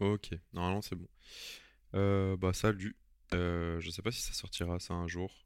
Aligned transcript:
Ok, 0.00 0.30
normalement 0.52 0.80
c'est 0.80 0.94
bon. 0.94 1.08
Euh, 1.94 2.36
bah 2.36 2.52
salut. 2.52 2.96
Euh, 3.34 3.80
je 3.80 3.90
sais 3.90 4.02
pas 4.02 4.12
si 4.12 4.22
ça 4.22 4.32
sortira 4.32 4.78
ça 4.78 4.94
un 4.94 5.08
jour, 5.08 5.44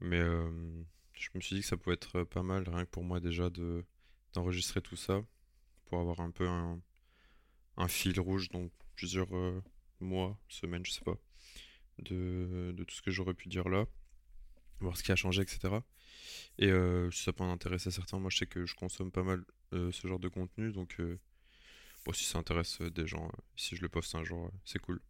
mais 0.00 0.18
euh, 0.20 0.50
je 1.14 1.30
me 1.34 1.40
suis 1.40 1.56
dit 1.56 1.62
que 1.62 1.66
ça 1.66 1.76
pouvait 1.76 1.94
être 1.94 2.24
pas 2.24 2.42
mal, 2.42 2.68
rien 2.68 2.84
que 2.84 2.90
pour 2.90 3.04
moi 3.04 3.18
déjà, 3.20 3.50
de 3.50 3.84
d'enregistrer 4.34 4.82
tout 4.82 4.96
ça, 4.96 5.22
pour 5.86 6.00
avoir 6.00 6.20
un 6.20 6.30
peu 6.30 6.46
un, 6.46 7.88
fil 7.88 8.20
rouge 8.20 8.50
dans 8.50 8.68
plusieurs 8.96 9.34
euh, 9.34 9.62
mois, 10.00 10.38
semaines, 10.48 10.84
je 10.84 10.92
sais 10.92 11.04
pas, 11.04 11.16
de, 12.00 12.74
de 12.76 12.84
tout 12.84 12.94
ce 12.94 13.02
que 13.02 13.10
j'aurais 13.10 13.34
pu 13.34 13.48
dire 13.48 13.68
là, 13.68 13.86
voir 14.80 14.96
ce 14.96 15.02
qui 15.02 15.12
a 15.12 15.16
changé, 15.16 15.42
etc. 15.42 15.80
Et 16.58 16.70
euh, 16.70 17.10
si 17.10 17.22
ça 17.22 17.32
peut 17.32 17.44
en 17.44 17.50
intéresser 17.50 17.90
certains, 17.90 18.18
moi 18.18 18.30
je 18.30 18.38
sais 18.38 18.46
que 18.46 18.66
je 18.66 18.74
consomme 18.74 19.10
pas 19.10 19.22
mal 19.22 19.44
euh, 19.72 19.90
ce 19.92 20.06
genre 20.06 20.18
de 20.18 20.28
contenu, 20.28 20.72
donc 20.72 20.96
euh, 21.00 21.18
bon, 22.06 22.12
si 22.12 22.24
ça 22.24 22.38
intéresse 22.38 22.80
euh, 22.80 22.90
des 22.90 23.06
gens, 23.06 23.26
euh, 23.26 23.42
si 23.56 23.76
je 23.76 23.82
le 23.82 23.88
poste 23.88 24.14
un 24.14 24.24
jour, 24.24 24.46
euh, 24.46 24.50
c'est 24.64 24.78
cool. 24.78 25.00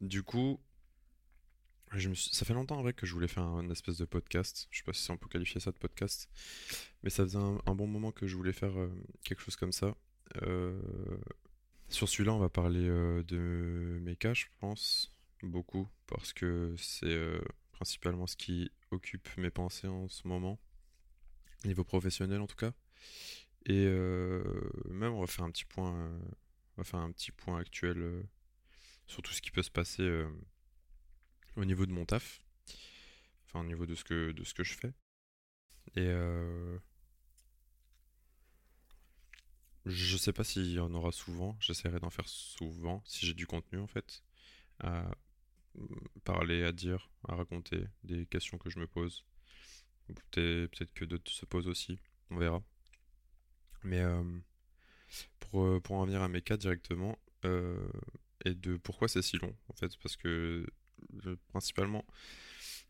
Du 0.00 0.22
coup, 0.22 0.58
ça 2.14 2.46
fait 2.46 2.54
longtemps 2.54 2.78
en 2.78 2.82
vrai 2.82 2.94
que 2.94 3.04
je 3.04 3.12
voulais 3.12 3.28
faire 3.28 3.42
un, 3.42 3.68
espèce 3.68 3.98
de 3.98 4.06
podcast. 4.06 4.66
Je 4.70 4.78
sais 4.78 4.84
pas 4.84 4.92
si 4.94 5.10
on 5.10 5.18
peut 5.18 5.28
qualifier 5.28 5.60
ça 5.60 5.70
de 5.70 5.76
podcast, 5.76 6.30
mais 7.02 7.10
ça 7.10 7.24
faisait 7.24 7.38
un, 7.38 7.74
bon 7.74 7.86
moment 7.86 8.10
que 8.10 8.26
je 8.26 8.34
voulais 8.34 8.54
faire 8.54 8.72
quelque 9.22 9.42
chose 9.42 9.56
comme 9.56 9.72
ça. 9.72 9.94
Sur 11.90 12.08
celui-là, 12.08 12.32
on 12.32 12.38
va 12.38 12.48
parler 12.48 12.86
de 12.86 13.98
mes 14.00 14.16
cas, 14.16 14.32
je 14.32 14.46
pense, 14.60 15.12
beaucoup, 15.42 15.86
parce 16.06 16.32
que 16.32 16.74
c'est 16.78 17.20
principalement 17.72 18.26
ce 18.26 18.36
qui 18.36 18.70
occupe 18.90 19.28
mes 19.36 19.50
pensées 19.50 19.88
en 19.88 20.08
ce 20.08 20.26
moment, 20.26 20.58
niveau 21.66 21.84
professionnel 21.84 22.40
en 22.40 22.46
tout 22.46 22.56
cas. 22.56 22.72
Et 23.66 23.84
euh, 23.86 24.42
même, 24.88 25.12
on 25.12 25.20
va 25.20 25.26
faire 25.26 25.44
un 25.44 25.50
petit 25.50 25.64
point, 25.64 25.94
euh, 25.94 26.18
on 26.76 26.82
va 26.82 26.84
faire 26.84 27.00
un 27.00 27.12
petit 27.12 27.32
point 27.32 27.58
actuel 27.58 27.98
euh, 27.98 28.22
sur 29.06 29.22
tout 29.22 29.32
ce 29.32 29.42
qui 29.42 29.50
peut 29.50 29.62
se 29.62 29.70
passer 29.70 30.24
au 31.56 31.64
niveau 31.64 31.84
de 31.84 31.92
mon 31.92 32.06
taf, 32.06 32.40
enfin 33.46 33.60
au 33.60 33.64
niveau 33.64 33.86
de 33.86 33.94
ce 33.94 34.04
que, 34.04 34.32
de 34.32 34.44
ce 34.44 34.54
que 34.54 34.64
je 34.64 34.74
fais. 34.74 34.92
Et 35.96 36.06
euh, 36.06 36.78
je 39.86 40.16
sais 40.16 40.32
pas 40.32 40.44
s'il 40.44 40.70
y 40.70 40.78
en 40.78 40.94
aura 40.94 41.12
souvent, 41.12 41.56
j'essaierai 41.60 41.98
d'en 42.00 42.10
faire 42.10 42.28
souvent, 42.28 43.02
si 43.04 43.26
j'ai 43.26 43.34
du 43.34 43.46
contenu 43.46 43.78
en 43.80 43.86
fait, 43.86 44.22
à 44.78 45.10
parler, 46.24 46.64
à 46.64 46.72
dire, 46.72 47.10
à 47.28 47.34
raconter 47.34 47.84
des 48.04 48.26
questions 48.26 48.58
que 48.58 48.70
je 48.70 48.78
me 48.78 48.86
pose. 48.86 49.24
Peut-être 50.30 50.92
que 50.94 51.04
d'autres 51.04 51.30
se 51.30 51.46
posent 51.46 51.68
aussi, 51.68 51.98
on 52.30 52.38
verra. 52.38 52.62
Mais 53.82 54.00
euh, 54.00 54.22
pour, 55.38 55.64
euh, 55.64 55.80
pour 55.80 55.96
en 55.96 56.04
venir 56.04 56.22
à 56.22 56.28
mes 56.28 56.42
cas 56.42 56.56
directement, 56.56 57.18
euh, 57.44 57.88
et 58.44 58.54
de 58.54 58.76
pourquoi 58.76 59.08
c'est 59.08 59.22
si 59.22 59.38
long 59.38 59.54
en 59.68 59.72
fait, 59.74 59.96
parce 60.02 60.16
que 60.16 60.66
principalement 61.48 62.04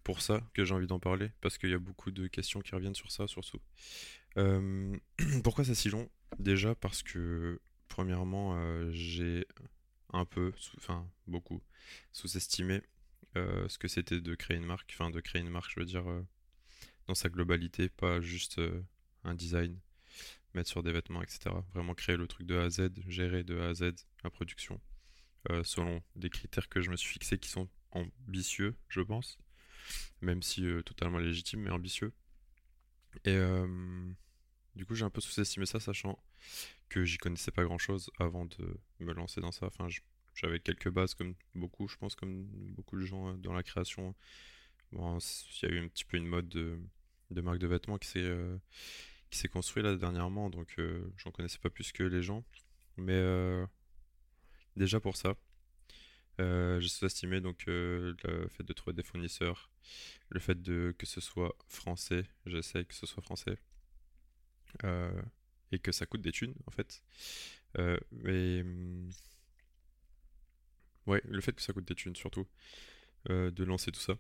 pour 0.03 0.23
ça 0.23 0.43
que 0.55 0.65
j'ai 0.65 0.75
envie 0.75 0.87
d'en 0.87 0.99
parler, 0.99 1.31
parce 1.41 1.59
qu'il 1.59 1.71
y 1.71 1.75
a 1.75 1.79
beaucoup 1.79 2.11
de 2.11 2.27
questions 2.27 2.61
qui 2.61 2.75
reviennent 2.75 2.95
sur 2.95 3.11
ça 3.11 3.27
surtout. 3.27 3.61
Euh, 4.37 4.97
pourquoi 5.45 5.65
c'est 5.65 5.75
si 5.75 5.91
long? 5.91 6.09
Déjà 6.39 6.75
parce 6.75 7.03
que 7.03 7.61
premièrement 7.89 8.57
j'ai 8.93 9.47
un 10.13 10.25
peu, 10.25 10.53
enfin 10.79 11.09
beaucoup, 11.27 11.61
sous-estimé 12.13 12.83
ce 13.35 13.79
que 13.79 13.89
c'était 13.89 14.21
de 14.21 14.35
créer 14.35 14.57
une 14.57 14.67
marque, 14.67 14.91
enfin 14.95 15.11
de 15.11 15.21
créer 15.21 15.43
une 15.43 15.51
marque 15.51 15.71
je 15.73 15.81
veux 15.81 15.87
dire 15.87 16.05
dans 17.07 17.15
sa 17.15 17.29
globalité, 17.29 17.89
pas 17.89 18.21
juste 18.21 18.61
un 19.25 19.35
design, 19.35 19.79
mettre 20.55 20.69
sur 20.69 20.83
des 20.83 20.93
vêtements, 20.93 21.23
etc. 21.23 21.51
Vraiment 21.75 21.95
créer 21.95 22.17
le 22.17 22.27
truc 22.27 22.47
de 22.47 22.57
A 22.57 22.65
à 22.65 22.71
Z, 22.71 22.91
gérer 23.07 23.45
de 23.45 23.59
A 23.59 23.69
à 23.69 23.75
Z 23.75 23.93
la 24.25 24.31
production, 24.31 24.81
euh, 25.51 25.63
selon 25.65 26.03
des 26.17 26.31
critères 26.31 26.69
que 26.69 26.81
je 26.81 26.91
me 26.91 26.97
suis 26.97 27.11
fixés 27.11 27.39
qui 27.39 27.49
sont 27.49 27.69
ambitieux, 27.93 28.77
je 28.89 29.01
pense, 29.01 29.39
même 30.21 30.43
si 30.43 30.65
euh, 30.67 30.83
totalement 30.83 31.19
légitimes, 31.19 31.61
mais 31.61 31.71
ambitieux. 31.71 32.13
Et 33.25 33.35
euh, 33.35 34.13
du 34.77 34.87
coup, 34.87 34.95
j'ai 34.95 35.05
un 35.05 35.11
peu 35.11 35.21
sous-estimé 35.21 35.67
ça, 35.67 35.81
sachant 35.81 36.23
que 36.89 37.05
j'y 37.05 37.19
connaissais 37.19 37.51
pas 37.51 37.65
grand-chose 37.65 38.11
avant 38.19 38.47
de 38.47 38.79
me 38.99 39.13
lancer 39.13 39.41
dans 39.41 39.53
ça. 39.53 39.67
Enfin, 39.67 39.89
j'avais 40.35 40.61
quelques 40.61 40.91
bases, 40.91 41.15
comme 41.15 41.35
beaucoup, 41.55 41.89
je 41.89 41.97
pense, 41.97 42.15
comme 42.15 42.45
beaucoup 42.75 42.97
de 42.99 43.05
gens 43.05 43.31
euh, 43.31 43.37
dans 43.37 43.53
la 43.53 43.63
création. 43.63 44.15
Bon, 44.93 45.19
il 45.19 45.69
y 45.69 45.73
a 45.73 45.75
eu 45.75 45.85
un 45.85 45.89
petit 45.89 46.05
peu 46.05 46.17
une 46.17 46.27
mode 46.27 46.49
de, 46.49 46.79
de 47.31 47.41
marque 47.41 47.59
de 47.59 47.67
vêtements 47.69 47.99
qui 47.99 48.09
s'est 48.09 48.29
qui 49.31 49.39
s'est 49.39 49.49
construit 49.49 49.83
là 49.83 49.97
dernièrement, 49.97 50.51
donc 50.51 50.75
euh, 50.79 51.09
j'en 51.17 51.31
connaissais 51.31 51.59
pas 51.59 51.71
plus 51.71 51.93
que 51.93 52.03
les 52.03 52.23
gens. 52.23 52.45
Mais 52.97 53.15
euh, 53.15 53.65
déjà 54.77 55.01
pour 55.01 55.17
ça, 55.17 55.37
euh, 56.41 56.81
j'ai 56.81 56.89
sous-estimé 56.89 57.41
donc 57.41 57.65
le 57.67 58.17
fait 58.51 58.65
de 58.65 58.73
trouver 58.73 58.95
des 58.95 59.03
fournisseurs, 59.03 59.71
le 60.31 60.41
fait 60.41 60.61
de 60.61 60.95
que 60.99 61.07
ce 61.07 61.21
soit 61.21 61.55
français, 61.69 62.25
j'essaie 62.47 62.85
que 62.85 62.95
ce 62.95 63.07
soit 63.07 63.23
français, 63.23 63.59
et 65.73 65.79
que 65.79 65.93
ça 65.93 66.07
coûte 66.07 66.23
des 66.23 66.33
thunes 66.33 66.55
en 66.67 66.71
fait. 66.73 67.03
Mais 68.11 68.63
hum, 68.63 69.11
ouais, 71.07 71.23
le 71.25 71.41
fait 71.41 71.53
que 71.53 71.63
ça 71.63 71.73
coûte 71.73 71.87
des 71.87 71.95
thunes 71.95 72.17
surtout, 72.17 72.47
de 73.29 73.65
lancer 73.65 73.93
tout 73.93 74.01
ça. 74.01 74.19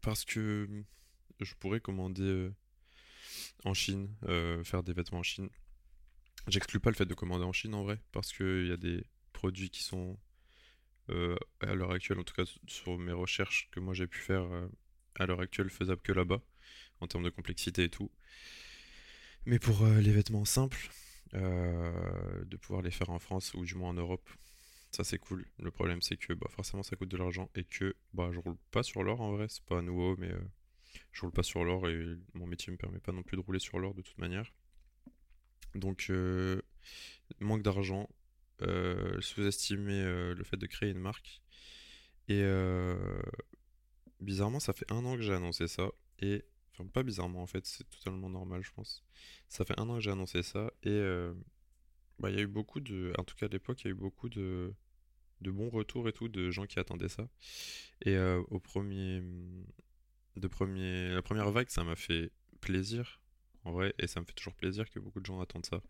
Parce 0.00 0.24
que 0.24 0.66
je 1.40 1.54
pourrais 1.56 1.80
commander 1.80 2.50
en 3.64 3.74
Chine, 3.74 4.14
euh, 4.24 4.62
faire 4.64 4.82
des 4.82 4.92
vêtements 4.92 5.18
en 5.18 5.22
Chine. 5.22 5.48
J'exclus 6.48 6.80
pas 6.80 6.90
le 6.90 6.96
fait 6.96 7.06
de 7.06 7.14
commander 7.14 7.44
en 7.44 7.52
Chine 7.52 7.74
en 7.74 7.84
vrai, 7.84 8.00
parce 8.12 8.32
qu'il 8.32 8.66
y 8.66 8.72
a 8.72 8.76
des 8.76 9.04
produits 9.32 9.70
qui 9.70 9.82
sont 9.82 10.18
euh, 11.10 11.36
à 11.60 11.74
l'heure 11.74 11.90
actuelle, 11.90 12.18
en 12.18 12.24
tout 12.24 12.34
cas 12.34 12.50
sur 12.66 12.98
mes 12.98 13.12
recherches 13.12 13.68
que 13.72 13.80
moi 13.80 13.94
j'ai 13.94 14.06
pu 14.06 14.18
faire 14.18 14.42
euh, 14.42 14.68
à 15.18 15.26
l'heure 15.26 15.40
actuelle, 15.40 15.70
faisables 15.70 16.02
que 16.02 16.12
là-bas, 16.12 16.42
en 17.00 17.06
termes 17.06 17.24
de 17.24 17.30
complexité 17.30 17.84
et 17.84 17.90
tout. 17.90 18.10
Mais 19.46 19.58
pour 19.58 19.86
les 19.86 20.12
vêtements 20.12 20.44
simples, 20.44 20.90
de 21.32 22.56
pouvoir 22.56 22.82
les 22.82 22.90
faire 22.90 23.08
en 23.10 23.18
France 23.18 23.54
ou 23.54 23.64
du 23.64 23.74
moins 23.74 23.90
en 23.90 23.94
Europe, 23.94 24.28
ça 24.90 25.02
c'est 25.02 25.18
cool. 25.18 25.46
Le 25.58 25.70
problème 25.70 26.02
c'est 26.02 26.16
que 26.16 26.34
bah, 26.34 26.48
forcément 26.50 26.82
ça 26.82 26.96
coûte 26.96 27.08
de 27.08 27.16
l'argent 27.16 27.48
et 27.54 27.64
que 27.64 27.96
bah, 28.12 28.30
je 28.32 28.38
roule 28.38 28.56
pas 28.70 28.82
sur 28.82 29.02
l'or 29.02 29.20
en 29.22 29.32
vrai, 29.32 29.46
c'est 29.48 29.64
pas 29.64 29.80
nouveau, 29.80 30.16
mais 30.18 30.30
je 31.12 31.22
roule 31.22 31.32
pas 31.32 31.42
sur 31.42 31.64
l'or 31.64 31.88
et 31.88 32.16
mon 32.34 32.46
métier 32.46 32.72
me 32.72 32.76
permet 32.76 33.00
pas 33.00 33.12
non 33.12 33.22
plus 33.22 33.36
de 33.36 33.42
rouler 33.42 33.58
sur 33.58 33.78
l'or 33.78 33.94
de 33.94 34.02
toute 34.02 34.18
manière. 34.18 34.52
Donc 35.74 36.06
euh, 36.10 36.60
manque 37.40 37.62
d'argent, 37.62 38.08
euh, 38.62 39.20
sous-estimer 39.20 40.02
euh, 40.02 40.34
le 40.34 40.44
fait 40.44 40.56
de 40.56 40.66
créer 40.66 40.90
une 40.90 40.98
marque. 40.98 41.42
Et 42.28 42.44
bizarrement, 44.20 44.60
ça 44.60 44.72
fait 44.72 44.90
un 44.92 45.04
an 45.04 45.16
que 45.16 45.22
j'ai 45.22 45.34
annoncé 45.34 45.66
ça. 45.66 45.90
Et, 46.20 46.44
enfin, 46.72 46.86
pas 46.86 47.02
bizarrement 47.02 47.42
en 47.42 47.46
fait, 47.46 47.66
c'est 47.66 47.88
totalement 47.90 48.30
normal, 48.30 48.62
je 48.62 48.70
pense. 48.70 49.04
Ça 49.48 49.64
fait 49.64 49.78
un 49.80 49.88
an 49.88 49.96
que 49.96 50.00
j'ai 50.00 50.12
annoncé 50.12 50.44
ça. 50.44 50.70
Et 50.84 51.00
bah, 52.20 52.30
il 52.30 52.36
y 52.36 52.38
a 52.38 52.42
eu 52.42 52.46
beaucoup 52.46 52.78
de. 52.78 53.12
En 53.18 53.24
tout 53.24 53.34
cas, 53.34 53.46
à 53.46 53.48
l'époque, 53.48 53.82
il 53.82 53.86
y 53.86 53.88
a 53.88 53.90
eu 53.90 53.94
beaucoup 53.94 54.28
de, 54.28 54.72
de 55.40 55.50
bons 55.50 55.70
retours 55.70 56.08
et 56.08 56.12
tout, 56.12 56.28
de 56.28 56.52
gens 56.52 56.66
qui 56.66 56.78
attendaient 56.78 57.08
ça. 57.08 57.28
Et 58.02 58.16
au 58.16 58.60
premier. 58.60 59.24
De 60.36 60.48
premier, 60.48 61.08
la 61.10 61.22
première 61.22 61.50
vague, 61.50 61.68
ça 61.68 61.84
m'a 61.84 61.96
fait 61.96 62.30
plaisir, 62.60 63.20
en 63.64 63.72
vrai. 63.72 63.94
Et 63.98 64.06
ça 64.06 64.20
me 64.20 64.26
fait 64.26 64.32
toujours 64.32 64.54
plaisir 64.54 64.88
que 64.90 64.98
beaucoup 64.98 65.20
de 65.20 65.26
gens 65.26 65.40
attendent 65.40 65.66
ça. 65.66 65.82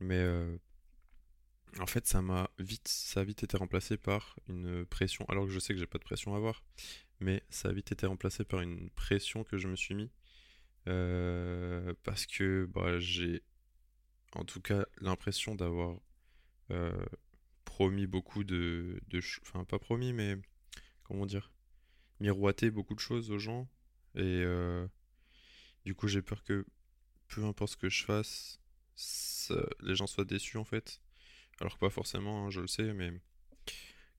Mais 0.00 0.18
euh, 0.18 0.56
en 1.78 1.86
fait, 1.86 2.06
ça 2.06 2.20
m'a 2.22 2.50
vite, 2.58 2.88
ça 2.88 3.20
a 3.20 3.24
vite 3.24 3.42
été 3.44 3.56
remplacé 3.56 3.96
par 3.96 4.36
une 4.48 4.84
pression, 4.86 5.24
alors 5.28 5.46
que 5.46 5.52
je 5.52 5.58
sais 5.58 5.72
que 5.72 5.80
j'ai 5.80 5.86
pas 5.86 5.98
de 5.98 6.04
pression 6.04 6.34
à 6.34 6.36
avoir, 6.36 6.62
mais 7.20 7.42
ça 7.50 7.68
a 7.68 7.72
vite 7.72 7.92
été 7.92 8.06
remplacé 8.06 8.44
par 8.44 8.60
une 8.60 8.90
pression 8.90 9.44
que 9.44 9.56
je 9.56 9.68
me 9.68 9.76
suis 9.76 9.94
mis, 9.94 10.10
euh, 10.88 11.94
parce 12.02 12.26
que 12.26 12.66
bah, 12.66 12.98
j'ai 12.98 13.42
en 14.34 14.44
tout 14.44 14.60
cas 14.60 14.84
l'impression 15.00 15.54
d'avoir 15.54 15.98
euh, 16.70 17.04
promis 17.64 18.06
beaucoup 18.06 18.44
de, 18.44 19.00
de 19.08 19.20
enfin 19.42 19.64
pas 19.64 19.78
promis, 19.78 20.12
mais 20.12 20.36
comment 21.04 21.26
dire, 21.26 21.52
miroité 22.22 22.70
beaucoup 22.70 22.94
de 22.94 23.00
choses 23.00 23.30
aux 23.30 23.38
gens, 23.38 23.68
et 24.14 24.20
euh, 24.44 24.86
du 25.84 25.94
coup 25.94 26.06
j'ai 26.08 26.22
peur 26.22 26.44
que 26.44 26.64
peu 27.28 27.44
importe 27.44 27.72
ce 27.72 27.76
que 27.76 27.88
je 27.88 28.04
fasse, 28.04 28.60
les 29.80 29.94
gens 29.96 30.06
soient 30.06 30.24
déçus 30.24 30.56
en 30.56 30.64
fait. 30.64 31.00
Alors 31.60 31.76
pas 31.78 31.90
forcément, 31.90 32.46
hein, 32.46 32.50
je 32.50 32.60
le 32.60 32.68
sais, 32.68 32.92
mais 32.94 33.12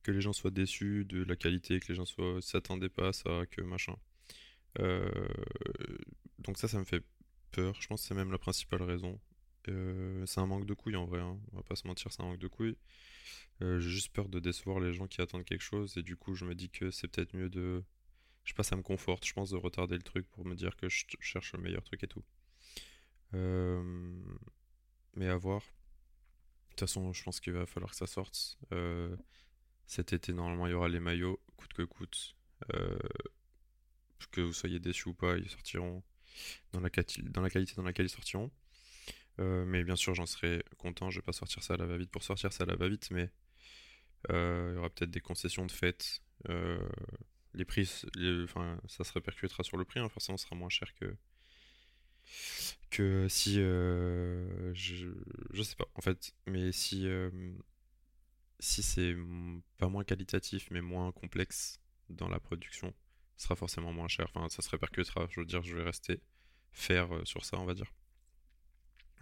que 0.02 0.12
les 0.12 0.20
gens 0.20 0.34
soient 0.34 0.50
déçus 0.50 1.04
de 1.06 1.24
la 1.24 1.36
qualité, 1.36 1.80
que 1.80 1.88
les 1.88 1.94
gens 1.94 2.04
soient 2.04 2.40
s'attendaient 2.42 2.90
pas 2.90 3.08
à 3.08 3.12
ça, 3.12 3.46
que 3.50 3.62
machin. 3.62 3.96
Euh, 4.80 5.28
donc 6.38 6.58
ça, 6.58 6.68
ça 6.68 6.78
me 6.78 6.84
fait 6.84 7.02
peur. 7.52 7.80
Je 7.80 7.86
pense 7.88 8.02
c'est 8.02 8.14
même 8.14 8.32
la 8.32 8.38
principale 8.38 8.82
raison. 8.82 9.18
Euh, 9.68 10.26
c'est 10.26 10.40
un 10.40 10.46
manque 10.46 10.66
de 10.66 10.74
couilles 10.74 10.96
en 10.96 11.06
vrai, 11.06 11.20
hein. 11.20 11.38
On 11.52 11.56
va 11.56 11.62
pas 11.62 11.76
se 11.76 11.86
mentir, 11.86 12.12
c'est 12.12 12.22
un 12.22 12.26
manque 12.26 12.38
de 12.38 12.48
couilles. 12.48 12.76
Euh, 13.62 13.78
j'ai 13.80 13.90
juste 13.90 14.12
peur 14.12 14.28
de 14.28 14.40
décevoir 14.40 14.80
les 14.80 14.92
gens 14.92 15.06
qui 15.06 15.20
attendent 15.20 15.44
quelque 15.44 15.62
chose 15.62 15.96
et 15.96 16.02
du 16.02 16.16
coup 16.16 16.34
je 16.34 16.44
me 16.44 16.54
dis 16.54 16.70
que 16.70 16.90
c'est 16.90 17.08
peut-être 17.08 17.34
mieux 17.34 17.48
de... 17.50 17.82
Je 18.44 18.50
sais 18.50 18.54
pas, 18.54 18.62
ça 18.62 18.76
me 18.76 18.82
conforte, 18.82 19.24
je 19.26 19.32
pense, 19.32 19.50
de 19.50 19.56
retarder 19.56 19.96
le 19.96 20.02
truc 20.02 20.28
pour 20.30 20.44
me 20.44 20.54
dire 20.54 20.76
que 20.76 20.88
je 20.88 20.96
ch- 20.98 21.16
cherche 21.20 21.52
le 21.54 21.60
meilleur 21.60 21.82
truc 21.82 22.02
et 22.04 22.08
tout. 22.08 22.24
Euh, 23.34 24.22
mais 25.14 25.28
à 25.28 25.36
voir. 25.36 25.62
toute 26.70 26.80
façon, 26.80 27.12
je 27.12 27.22
pense 27.22 27.40
qu'il 27.40 27.52
va 27.54 27.66
falloir 27.66 27.90
que 27.90 27.96
ça 27.96 28.06
sorte. 28.06 28.58
Euh, 28.72 29.16
cet 29.86 30.12
été, 30.12 30.32
normalement, 30.32 30.66
il 30.66 30.70
y 30.70 30.74
aura 30.74 30.88
les 30.88 31.00
maillots, 31.00 31.40
coûte 31.56 31.72
que 31.72 31.82
coûte. 31.82 32.36
Que 34.30 34.40
vous 34.40 34.52
soyez 34.52 34.80
déçus 34.80 35.08
ou 35.10 35.14
pas, 35.14 35.36
ils 35.36 35.48
sortiront 35.48 36.02
dans 36.72 36.80
la 36.80 36.90
qualité 36.90 37.22
dans 37.22 37.40
laquelle 37.42 38.06
ils 38.06 38.08
sortiront. 38.08 38.50
Euh, 39.40 39.64
mais 39.64 39.84
bien 39.84 39.96
sûr, 39.96 40.14
j'en 40.14 40.26
serai 40.26 40.62
content. 40.78 41.10
Je 41.10 41.18
vais 41.18 41.24
pas 41.24 41.32
sortir 41.32 41.62
ça 41.62 41.74
à 41.74 41.76
la 41.76 41.86
va-vite 41.86 42.10
pour 42.10 42.22
sortir 42.22 42.52
ça 42.52 42.64
à 42.64 42.66
la 42.66 42.76
va-vite, 42.76 43.10
mais 43.10 43.30
il 44.30 44.34
y 44.74 44.78
aura 44.78 44.90
peut-être 44.90 45.10
des 45.10 45.20
concessions 45.20 45.66
de 45.66 45.72
fête. 45.72 46.22
les 47.54 47.64
prix, 47.64 47.88
enfin, 48.44 48.80
ça 48.88 49.04
se 49.04 49.12
répercutera 49.12 49.62
sur 49.64 49.76
le 49.76 49.84
prix. 49.84 50.00
Hein. 50.00 50.08
Forcément, 50.08 50.38
ce 50.38 50.44
sera 50.44 50.56
moins 50.56 50.70
cher 50.70 50.94
que, 50.94 51.16
que 52.90 53.28
si 53.28 53.60
euh, 53.60 54.72
je, 54.74 55.08
je 55.52 55.62
sais 55.62 55.76
pas 55.76 55.88
en 55.94 56.00
fait 56.00 56.34
mais 56.46 56.72
si 56.72 57.06
euh, 57.06 57.30
si 58.60 58.82
c'est 58.82 59.16
pas 59.78 59.88
moins 59.88 60.04
qualitatif 60.04 60.68
mais 60.70 60.80
moins 60.80 61.12
complexe 61.12 61.80
dans 62.08 62.28
la 62.28 62.38
production 62.38 62.94
ce 63.36 63.44
sera 63.44 63.56
forcément 63.56 63.92
moins 63.92 64.08
cher 64.08 64.30
enfin 64.32 64.48
ça 64.48 64.62
se 64.62 64.70
répercutera 64.70 65.26
je 65.30 65.40
veux 65.40 65.46
dire 65.46 65.62
je 65.62 65.76
vais 65.76 65.82
rester 65.82 66.20
faire 66.72 67.14
euh, 67.14 67.24
sur 67.24 67.44
ça 67.44 67.58
on 67.58 67.64
va 67.64 67.74
dire 67.74 67.92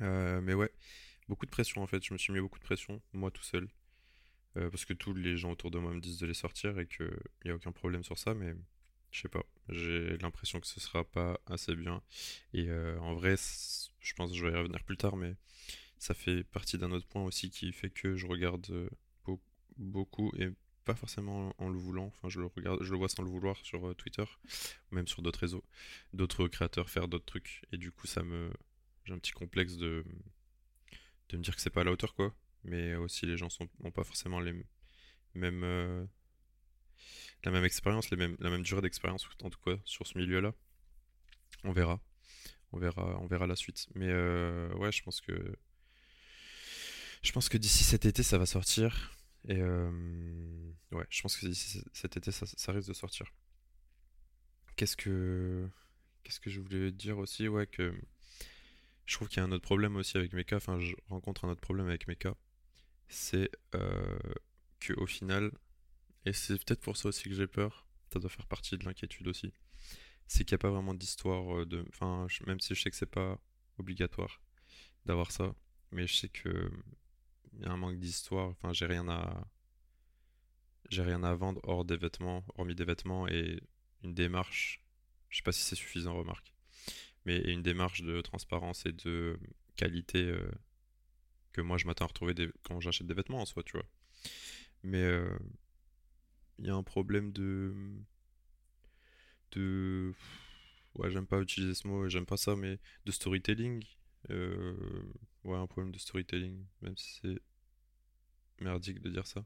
mais 0.00 0.54
ouais 0.54 0.70
beaucoup 1.28 1.46
de 1.46 1.50
pression 1.50 1.82
en 1.82 1.86
fait 1.86 2.04
je 2.04 2.12
me 2.12 2.18
suis 2.18 2.32
mis 2.32 2.40
beaucoup 2.40 2.58
de 2.58 2.64
pression 2.64 3.00
moi 3.12 3.30
tout 3.30 3.42
seul 3.42 3.68
parce 4.54 4.84
que 4.84 4.92
tous 4.92 5.14
les 5.14 5.36
gens 5.36 5.52
autour 5.52 5.70
de 5.70 5.78
moi 5.78 5.92
me 5.92 6.00
disent 6.00 6.18
de 6.18 6.26
les 6.26 6.34
sortir 6.34 6.78
et 6.78 6.86
qu'il 6.86 7.08
n'y 7.44 7.50
a 7.50 7.54
aucun 7.54 7.72
problème 7.72 8.02
sur 8.02 8.18
ça 8.18 8.34
mais 8.34 8.54
je 9.12 9.20
sais 9.20 9.28
pas. 9.28 9.44
J'ai 9.68 10.16
l'impression 10.18 10.58
que 10.58 10.66
ce 10.66 10.80
sera 10.80 11.04
pas 11.04 11.38
assez 11.46 11.76
bien. 11.76 12.02
Et 12.54 12.68
euh, 12.68 12.98
en 13.00 13.14
vrai, 13.14 13.36
je 14.00 14.14
pense 14.14 14.30
que 14.30 14.36
je 14.36 14.44
vais 14.44 14.52
y 14.52 14.56
revenir 14.56 14.82
plus 14.82 14.96
tard, 14.96 15.16
mais 15.16 15.36
ça 15.98 16.14
fait 16.14 16.42
partie 16.42 16.78
d'un 16.78 16.90
autre 16.90 17.06
point 17.06 17.22
aussi 17.22 17.50
qui 17.50 17.72
fait 17.72 17.90
que 17.90 18.16
je 18.16 18.26
regarde 18.26 18.66
euh, 18.70 18.88
beaucoup 19.76 20.32
et 20.36 20.48
pas 20.84 20.94
forcément 20.94 21.54
en 21.58 21.68
le 21.68 21.78
voulant. 21.78 22.06
Enfin, 22.06 22.28
je 22.28 22.40
le 22.40 22.46
regarde, 22.46 22.82
je 22.82 22.90
le 22.90 22.98
vois 22.98 23.08
sans 23.08 23.22
le 23.22 23.30
vouloir 23.30 23.56
sur 23.58 23.86
euh, 23.86 23.94
Twitter 23.94 24.24
ou 24.90 24.94
même 24.94 25.06
sur 25.06 25.22
d'autres 25.22 25.40
réseaux, 25.40 25.64
d'autres 26.12 26.48
créateurs 26.48 26.90
faire 26.90 27.06
d'autres 27.06 27.26
trucs. 27.26 27.62
Et 27.70 27.76
du 27.76 27.92
coup, 27.92 28.06
ça 28.06 28.22
me, 28.22 28.50
j'ai 29.04 29.12
un 29.12 29.18
petit 29.18 29.32
complexe 29.32 29.76
de 29.76 30.04
de 31.28 31.36
me 31.36 31.42
dire 31.42 31.54
que 31.56 31.62
c'est 31.62 31.70
pas 31.70 31.80
à 31.82 31.84
la 31.84 31.92
hauteur 31.92 32.14
quoi. 32.14 32.34
Mais 32.64 32.94
aussi 32.94 33.26
les 33.26 33.36
gens 33.36 33.48
sont 33.48 33.68
ont 33.80 33.90
pas 33.90 34.04
forcément 34.04 34.40
les 34.40 34.54
mêmes 35.34 36.08
la 37.44 37.50
même 37.50 37.64
expérience, 37.64 38.10
la 38.10 38.16
même 38.16 38.62
durée 38.62 38.82
d'expérience, 38.82 39.28
en 39.42 39.50
tout 39.50 39.58
cas, 39.64 39.76
sur 39.84 40.06
ce 40.06 40.16
milieu-là. 40.16 40.54
On 41.64 41.72
verra. 41.72 42.00
On 42.72 42.78
verra, 42.78 43.18
on 43.20 43.26
verra 43.26 43.46
la 43.46 43.56
suite. 43.56 43.88
Mais 43.94 44.08
euh, 44.08 44.72
ouais, 44.74 44.92
je 44.92 45.02
pense 45.02 45.20
que. 45.20 45.56
Je 47.22 47.32
pense 47.32 47.48
que 47.48 47.58
d'ici 47.58 47.84
cet 47.84 48.04
été, 48.04 48.22
ça 48.22 48.38
va 48.38 48.46
sortir. 48.46 49.16
Et 49.48 49.58
euh, 49.60 50.72
ouais, 50.92 51.06
je 51.10 51.22
pense 51.22 51.36
que 51.36 51.46
d'ici 51.46 51.82
cet 51.92 52.16
été, 52.16 52.32
ça, 52.32 52.72
risque 52.72 52.88
de 52.88 52.94
sortir. 52.94 53.26
Qu'est-ce 54.76 54.96
que. 54.96 55.68
Qu'est-ce 56.22 56.40
que 56.40 56.50
je 56.50 56.60
voulais 56.60 56.92
dire 56.92 57.18
aussi? 57.18 57.48
Ouais, 57.48 57.66
que. 57.66 57.94
Je 59.06 59.16
trouve 59.16 59.28
qu'il 59.28 59.38
y 59.38 59.40
a 59.40 59.44
un 59.44 59.52
autre 59.52 59.64
problème 59.64 59.96
aussi 59.96 60.16
avec 60.16 60.32
Mecha. 60.32 60.56
Enfin, 60.56 60.78
je 60.78 60.94
rencontre 61.08 61.44
un 61.44 61.50
autre 61.50 61.60
problème 61.60 61.88
avec 61.88 62.06
Mecha. 62.08 62.34
C'est 63.08 63.50
euh, 63.74 64.18
que 64.80 64.92
au 64.94 65.06
final, 65.06 65.52
et 66.24 66.32
c'est 66.32 66.54
peut-être 66.64 66.80
pour 66.80 66.96
ça 66.96 67.08
aussi 67.08 67.28
que 67.28 67.34
j'ai 67.34 67.46
peur. 67.46 67.86
Ça 68.12 68.18
doit 68.20 68.30
faire 68.30 68.46
partie 68.46 68.78
de 68.78 68.84
l'inquiétude 68.84 69.28
aussi. 69.28 69.52
C'est 70.26 70.44
qu'il 70.44 70.54
n'y 70.54 70.60
a 70.60 70.64
pas 70.64 70.70
vraiment 70.70 70.94
d'histoire 70.94 71.58
euh, 71.58 71.66
de. 71.66 71.84
Enfin, 71.90 72.26
même 72.46 72.60
si 72.60 72.74
je 72.74 72.82
sais 72.82 72.90
que 72.90 72.96
c'est 72.96 73.06
pas 73.06 73.38
obligatoire 73.78 74.40
d'avoir 75.06 75.30
ça, 75.32 75.54
mais 75.90 76.06
je 76.06 76.14
sais 76.14 76.28
que 76.28 76.70
il 77.54 77.62
y 77.62 77.64
a 77.64 77.70
un 77.70 77.76
manque 77.76 77.98
d'histoire. 77.98 78.48
Enfin, 78.48 78.72
j'ai 78.72 78.86
rien 78.86 79.08
à. 79.08 79.46
J'ai 80.90 81.02
rien 81.02 81.22
à 81.22 81.34
vendre 81.34 81.60
hors 81.64 81.84
des 81.84 81.96
vêtements, 81.96 82.44
hormis 82.56 82.74
des 82.74 82.84
vêtements 82.84 83.28
et 83.28 83.60
une 84.02 84.14
démarche. 84.14 84.84
Je 85.28 85.38
sais 85.38 85.42
pas 85.42 85.52
si 85.52 85.62
c'est 85.62 85.76
suffisant, 85.76 86.14
remarque. 86.14 86.51
Mais 87.24 87.38
une 87.38 87.62
démarche 87.62 88.02
de 88.02 88.20
transparence 88.20 88.86
et 88.86 88.92
de 88.92 89.38
qualité 89.76 90.24
euh, 90.24 90.50
que 91.52 91.60
moi 91.60 91.78
je 91.78 91.86
m'attends 91.86 92.06
à 92.06 92.08
retrouver 92.08 92.34
quand 92.64 92.80
j'achète 92.80 93.06
des 93.06 93.14
vêtements 93.14 93.40
en 93.40 93.46
soi, 93.46 93.62
tu 93.62 93.72
vois. 93.72 93.86
Mais 94.82 95.02
euh, 95.02 95.36
il 96.58 96.66
y 96.66 96.70
a 96.70 96.74
un 96.74 96.82
problème 96.82 97.32
de 97.32 97.74
de 99.52 100.14
ouais 100.94 101.10
j'aime 101.10 101.26
pas 101.26 101.40
utiliser 101.40 101.74
ce 101.74 101.86
mot 101.86 102.08
j'aime 102.08 102.26
pas 102.26 102.36
ça 102.36 102.56
mais 102.56 102.78
de 103.04 103.12
storytelling 103.12 103.84
euh, 104.30 104.74
ouais 105.44 105.56
un 105.56 105.66
problème 105.66 105.92
de 105.92 105.98
storytelling 105.98 106.64
même 106.80 106.96
si 106.96 107.20
c'est 107.20 107.40
merdique 108.60 109.00
de 109.00 109.10
dire 109.10 109.26
ça 109.26 109.44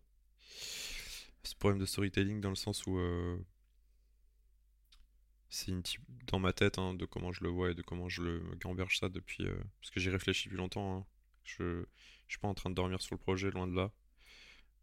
ce 1.43 1.55
problème 1.57 1.81
de 1.81 1.87
storytelling 1.87 2.41
dans 2.41 2.51
le 2.51 2.57
sens 2.57 2.87
où 2.87 2.99
c'est 5.49 5.71
une 5.71 5.83
type 5.83 6.03
dans 6.27 6.39
ma 6.39 6.53
tête 6.53 6.79
hein, 6.79 6.95
de 6.95 7.05
comment 7.05 7.33
je 7.33 7.45
le 7.45 7.51
vois 7.51 7.71
et 7.71 7.75
de 7.75 7.83
comment 7.83 8.09
je 8.09 8.23
le 8.23 8.43
gamberge 8.61 8.99
ça 8.99 9.09
depuis 9.09 9.47
euh, 9.47 9.57
parce 9.81 9.91
que 9.91 10.01
j'y 10.01 10.11
réfléchis 10.11 10.49
depuis 10.49 10.59
longtemps 10.59 10.99
hein. 10.99 11.07
je 11.45 11.85
je 12.27 12.33
suis 12.33 12.41
pas 12.41 12.49
en 12.49 12.55
train 12.55 12.71
de 12.71 12.75
dormir 12.75 13.01
sur 13.01 13.15
le 13.15 13.21
projet 13.21 13.51
loin 13.51 13.69
de 13.69 13.75
là 13.77 13.93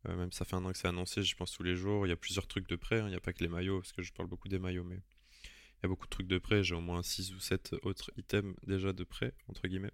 euh, 0.07 0.15
même 0.15 0.31
ça 0.31 0.45
fait 0.45 0.56
un 0.56 0.65
an 0.65 0.71
que 0.71 0.77
c'est 0.77 0.88
annoncé, 0.88 1.24
j'y 1.24 1.36
pense 1.36 1.54
tous 1.54 1.63
les 1.63 1.75
jours. 1.75 2.06
Il 2.06 2.10
y 2.10 2.13
a 2.13 2.18
plusieurs 2.18 2.48
trucs 2.48 2.68
de 2.68 2.75
prêt, 2.75 3.00
hein. 3.00 3.07
il 3.07 3.12
n'y 3.12 3.15
a 3.15 3.21
pas 3.21 3.33
que 3.33 3.44
les 3.44 3.50
maillots, 3.50 3.80
parce 3.80 3.94
que 3.94 4.01
je 4.01 4.12
parle 4.12 4.27
beaucoup 4.27 4.50
des 4.50 4.60
maillots, 4.60 4.83
mais 4.83 4.98
il 4.98 5.83
y 5.83 5.86
a 5.86 5.88
beaucoup 5.88 6.06
de 6.06 6.10
trucs 6.10 6.27
de 6.27 6.38
prêt. 6.38 6.63
J'ai 6.63 6.75
au 6.75 6.81
moins 6.81 7.01
6 7.04 7.33
ou 7.33 7.39
7 7.39 7.75
autres 7.83 8.12
items 8.18 8.56
déjà 8.68 8.92
de 8.94 9.04
prêt, 9.04 9.33
entre 9.48 9.68
guillemets. 9.68 9.94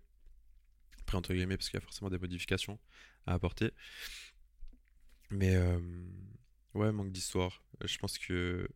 Prêt 1.05 1.17
entre 1.17 1.33
guillemets, 1.33 1.57
parce 1.57 1.69
qu'il 1.69 1.79
y 1.79 1.83
a 1.83 1.85
forcément 1.85 2.09
des 2.09 2.17
modifications 2.17 2.79
à 3.27 3.33
apporter. 3.33 3.71
Mais 5.29 5.55
euh, 5.55 5.79
ouais, 6.73 6.91
manque 6.91 7.11
d'histoire. 7.11 7.63
Je 7.85 7.97
pense 7.99 8.17
que, 8.17 8.67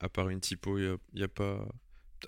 à, 0.00 0.08
part 0.08 0.28
une 0.28 0.40
typo, 0.40 0.78
il 0.78 0.96
n'y 1.14 1.22
a, 1.22 1.28
pas. 1.28 1.66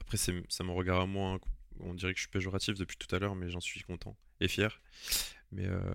Après, 0.00 0.16
c'est 0.16 0.62
mon 0.62 0.74
regard 0.74 1.00
à 1.00 1.06
moi. 1.06 1.34
Hein. 1.34 1.40
On 1.80 1.94
dirait 1.94 2.12
que 2.12 2.18
je 2.18 2.24
suis 2.24 2.30
péjoratif 2.30 2.78
depuis 2.78 2.96
tout 2.96 3.12
à 3.14 3.18
l'heure, 3.18 3.34
mais 3.34 3.50
j'en 3.50 3.60
suis 3.60 3.80
content 3.82 4.16
et 4.40 4.48
fier. 4.48 4.80
Mais 5.52 5.66
euh, 5.66 5.92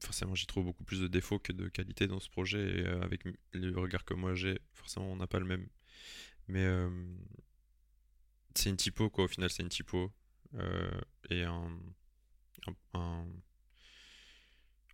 forcément 0.00 0.34
j'y 0.34 0.46
trouve 0.46 0.64
beaucoup 0.64 0.84
plus 0.84 1.00
de 1.00 1.08
défauts 1.08 1.38
que 1.38 1.52
de 1.52 1.68
qualité 1.68 2.06
dans 2.06 2.20
ce 2.20 2.28
projet 2.28 2.60
et 2.60 2.86
euh, 2.86 3.00
avec 3.02 3.24
le 3.52 3.78
regard 3.78 4.04
que 4.04 4.14
moi 4.14 4.34
j'ai 4.34 4.60
forcément 4.72 5.06
on 5.06 5.16
n'a 5.16 5.26
pas 5.26 5.38
le 5.38 5.46
même 5.46 5.66
mais 6.48 6.64
euh, 6.64 6.88
c'est 8.54 8.70
une 8.70 8.76
typo 8.76 9.10
quoi 9.10 9.24
au 9.24 9.28
final 9.28 9.50
c'est 9.50 9.62
une 9.62 9.68
typo 9.68 10.12
et 11.30 11.42
un, 11.42 11.78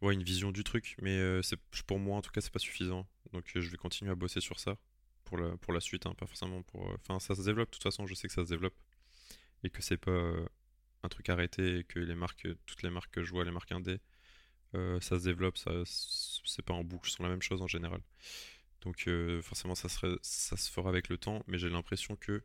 ouais 0.00 0.15
une 0.15 0.23
vision 0.23 0.50
du 0.50 0.65
truc 0.65 0.97
mais 1.00 1.41
pour 1.86 1.98
moi 1.98 2.17
en 2.17 2.22
tout 2.22 2.31
cas 2.31 2.41
c'est 2.41 2.53
pas 2.53 2.58
suffisant 2.58 3.06
donc 3.32 3.51
je 3.55 3.69
vais 3.69 3.77
continuer 3.77 4.10
à 4.10 4.15
bosser 4.15 4.41
sur 4.41 4.58
ça 4.58 4.79
pour 5.24 5.38
la, 5.38 5.56
pour 5.58 5.72
la 5.72 5.81
suite 5.81 6.06
hein, 6.06 6.14
pas 6.14 6.26
forcément 6.26 6.62
pour 6.62 6.88
enfin 6.94 7.19
ça 7.20 7.34
se 7.34 7.43
développe 7.43 7.69
de 7.69 7.74
toute 7.74 7.82
façon 7.82 8.06
je 8.06 8.14
sais 8.14 8.29
que 8.29 8.34
ça 8.34 8.44
se 8.44 8.50
développe 8.50 8.74
et 9.64 9.70
que 9.70 9.82
c'est 9.82 9.96
pas 9.96 10.32
un 11.02 11.08
truc 11.08 11.29
arrêté 11.29 11.79
et 11.79 11.84
que 11.84 11.98
les 11.98 12.14
marques 12.14 12.48
toutes 12.67 12.82
les 12.82 12.91
marques 12.91 13.12
que 13.12 13.22
je 13.22 13.31
vois 13.31 13.44
les 13.44 13.50
marques 13.50 13.72
indé 13.72 14.00
euh, 14.74 15.00
ça 15.00 15.19
se 15.19 15.24
développe, 15.24 15.58
ça, 15.58 15.70
c'est 15.84 16.64
pas 16.64 16.74
en 16.74 16.84
boucle 16.84 17.10
sur 17.10 17.22
la 17.22 17.29
même 17.29 17.43
chose 17.43 17.60
en 17.62 17.67
général. 17.67 18.00
Donc 18.82 19.05
euh, 19.06 19.43
forcément 19.43 19.74
ça, 19.74 19.88
serait, 19.88 20.17
ça 20.22 20.56
se 20.56 20.70
fera 20.70 20.88
avec 20.88 21.08
le 21.08 21.19
temps, 21.19 21.43
mais 21.46 21.58
j'ai 21.58 21.69
l'impression 21.69 22.17
que 22.17 22.43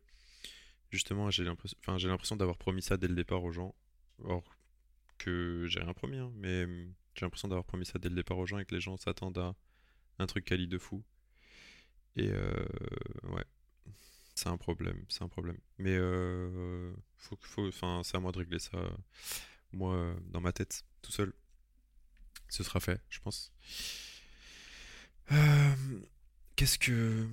justement 0.92 1.32
j'ai 1.32 1.44
l'impression, 1.44 1.78
enfin, 1.82 1.98
j'ai 1.98 2.08
l'impression 2.10 2.36
d'avoir 2.36 2.58
promis 2.58 2.82
ça 2.82 2.98
dès 2.98 3.08
le 3.08 3.16
départ 3.16 3.44
aux 3.44 3.52
gens, 3.52 3.74
or 4.24 4.44
que 5.18 5.66
j'ai 5.68 5.80
rien 5.80 5.94
promis, 5.94 6.18
hein, 6.18 6.32
mais 6.36 6.66
hum, 6.66 6.94
j'ai 7.16 7.26
l'impression 7.26 7.48
d'avoir 7.48 7.66
promis 7.66 7.86
ça 7.86 7.98
dès 8.00 8.10
le 8.10 8.16
départ 8.16 8.38
aux 8.38 8.46
gens 8.46 8.60
et 8.60 8.66
que 8.66 8.76
les 8.76 8.82
gens 8.82 8.98
s'attendent 8.98 9.38
à 9.40 9.56
un 10.20 10.28
truc 10.28 10.46
quali 10.46 10.68
de 10.68 10.78
fou. 10.78 11.04
Et 12.18 12.32
euh, 12.32 12.66
ouais, 13.30 13.46
c'est 14.34 14.50
un 14.50 14.58
problème, 14.58 15.06
c'est 15.08 15.24
un 15.24 15.28
problème. 15.30 15.58
Mais 15.78 15.96
euh, 15.96 16.92
faut, 17.18 17.38
faut, 17.42 17.72
c'est 17.72 18.18
à 18.18 18.20
moi 18.20 18.32
de 18.32 18.40
régler 18.40 18.60
ça, 18.60 18.78
moi, 19.72 20.16
dans 20.32 20.42
ma 20.42 20.52
tête, 20.52 20.84
tout 21.02 21.12
seul 21.12 21.32
ce 22.50 22.64
sera 22.64 22.80
fait, 22.80 23.02
je 23.10 23.20
pense. 23.20 23.52
Euh, 25.32 25.76
qu'est-ce 26.56 26.80
que 26.80 27.28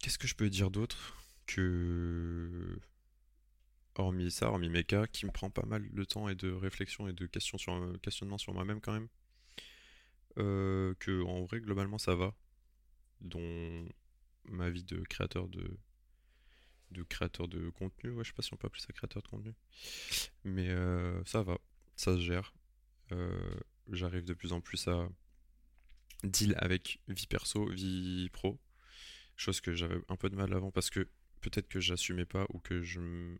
qu'est-ce 0.00 0.18
que 0.18 0.26
je 0.26 0.34
peux 0.34 0.50
dire 0.50 0.70
d'autre 0.72 1.16
que 1.46 2.78
hormis 3.94 4.30
ça, 4.32 4.48
hormis 4.48 4.68
mes 4.68 4.84
cas, 4.84 5.06
qui 5.06 5.24
me 5.26 5.30
prend 5.30 5.50
pas 5.50 5.64
mal 5.64 5.88
de 5.92 6.04
temps 6.04 6.28
et 6.28 6.34
de 6.34 6.50
réflexion 6.50 7.06
et 7.08 7.12
de 7.12 7.26
questions 7.26 7.58
sur 7.58 7.80
questionnement 8.02 8.38
sur 8.38 8.52
moi-même 8.52 8.80
quand 8.80 8.92
même. 8.92 9.08
Que 10.36 11.22
en 11.22 11.44
vrai 11.44 11.60
globalement 11.60 11.98
ça 11.98 12.14
va, 12.16 12.34
dont 13.20 13.86
ma 14.44 14.70
vie 14.70 14.84
de 14.84 15.00
créateur 15.02 15.48
de 15.48 17.02
créateur 17.04 17.48
de 17.48 17.70
contenu, 17.70 18.10
ouais, 18.10 18.24
je 18.24 18.30
sais 18.30 18.34
pas 18.34 18.42
si 18.42 18.52
on 18.52 18.56
peut 18.56 18.66
appeler 18.66 18.82
ça 18.82 18.92
créateur 18.92 19.22
de 19.22 19.28
contenu, 19.28 19.54
mais 20.44 20.68
euh, 20.68 21.22
ça 21.24 21.42
va, 21.42 21.58
ça 21.96 22.14
se 22.14 22.20
gère. 22.20 22.52
Euh, 23.12 23.54
j'arrive 23.90 24.24
de 24.24 24.34
plus 24.34 24.52
en 24.52 24.60
plus 24.60 24.88
à 24.88 25.08
deal 26.24 26.54
avec 26.58 27.00
vie 27.08 27.26
perso, 27.26 27.68
vie 27.68 28.28
pro. 28.30 28.58
Chose 29.36 29.60
que 29.60 29.72
j'avais 29.72 30.00
un 30.08 30.16
peu 30.16 30.28
de 30.28 30.36
mal 30.36 30.52
avant 30.52 30.70
parce 30.70 30.90
que 30.90 31.08
peut-être 31.40 31.68
que 31.68 31.80
j'assumais 31.80 32.26
pas 32.26 32.46
ou 32.50 32.58
que 32.58 32.82
je 32.82 33.00
me, 33.00 33.38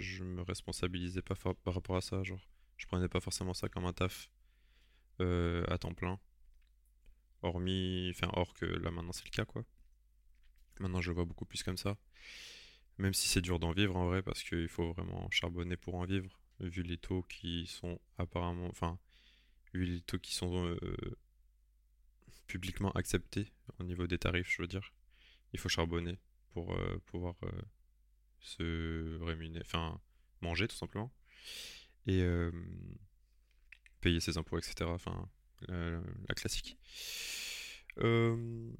me 0.00 0.42
responsabilisais 0.42 1.22
pas 1.22 1.34
par 1.36 1.74
rapport 1.74 1.96
à 1.96 2.00
ça. 2.00 2.22
Genre, 2.24 2.48
je 2.76 2.86
prenais 2.86 3.08
pas 3.08 3.20
forcément 3.20 3.54
ça 3.54 3.68
comme 3.68 3.84
un 3.84 3.92
taf 3.92 4.28
euh, 5.20 5.64
à 5.68 5.78
temps 5.78 5.94
plein. 5.94 6.18
Hormis, 7.42 8.10
enfin, 8.10 8.30
hors 8.34 8.52
que 8.54 8.66
là 8.66 8.90
maintenant 8.90 9.12
c'est 9.12 9.24
le 9.24 9.30
cas 9.30 9.44
quoi. 9.44 9.64
Maintenant 10.80 11.00
je 11.00 11.12
vois 11.12 11.24
beaucoup 11.24 11.44
plus 11.44 11.62
comme 11.62 11.76
ça. 11.76 11.96
Même 12.98 13.14
si 13.14 13.28
c'est 13.28 13.40
dur 13.40 13.58
d'en 13.58 13.72
vivre 13.72 13.96
en 13.96 14.06
vrai, 14.06 14.22
parce 14.22 14.42
qu'il 14.42 14.68
faut 14.68 14.92
vraiment 14.92 15.30
charbonner 15.30 15.76
pour 15.76 15.94
en 15.94 16.04
vivre, 16.04 16.38
vu 16.60 16.82
les 16.82 16.98
taux 16.98 17.22
qui 17.22 17.66
sont 17.66 17.98
apparemment. 18.18 18.66
Enfin, 18.68 18.98
vu 19.72 19.84
les 19.84 20.00
taux 20.02 20.18
qui 20.18 20.34
sont 20.34 20.66
euh, 20.66 21.18
publiquement 22.46 22.90
acceptés 22.92 23.52
au 23.78 23.84
niveau 23.84 24.06
des 24.06 24.18
tarifs, 24.18 24.50
je 24.50 24.62
veux 24.62 24.68
dire. 24.68 24.92
Il 25.52 25.58
faut 25.58 25.68
charbonner 25.68 26.18
pour 26.52 26.74
euh, 26.74 26.98
pouvoir 27.06 27.36
euh, 27.44 27.62
se 28.40 29.22
rémunérer, 29.22 29.64
enfin, 29.64 30.00
manger 30.40 30.68
tout 30.68 30.76
simplement. 30.76 31.12
Et 32.06 32.24
payer 34.00 34.20
ses 34.20 34.38
impôts, 34.38 34.58
etc. 34.58 34.90
Enfin, 34.90 35.28
la, 35.68 36.00
la 36.28 36.34
classique. 36.34 36.78
Euh, 37.98 38.72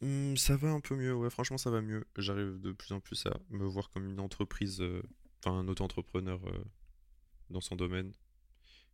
Hmm, 0.00 0.34
ça 0.36 0.56
va 0.56 0.70
un 0.70 0.80
peu 0.80 0.96
mieux, 0.96 1.14
ouais, 1.14 1.28
franchement 1.30 1.58
ça 1.58 1.70
va 1.70 1.82
mieux. 1.82 2.06
J'arrive 2.16 2.58
de 2.60 2.72
plus 2.72 2.92
en 2.92 3.00
plus 3.00 3.26
à 3.26 3.38
me 3.50 3.64
voir 3.66 3.90
comme 3.90 4.06
une 4.08 4.20
entreprise, 4.20 4.80
euh, 4.80 5.02
enfin 5.40 5.58
un 5.58 5.68
auto-entrepreneur 5.68 6.40
euh, 6.48 6.64
dans 7.50 7.60
son 7.62 7.76
domaine, 7.76 8.12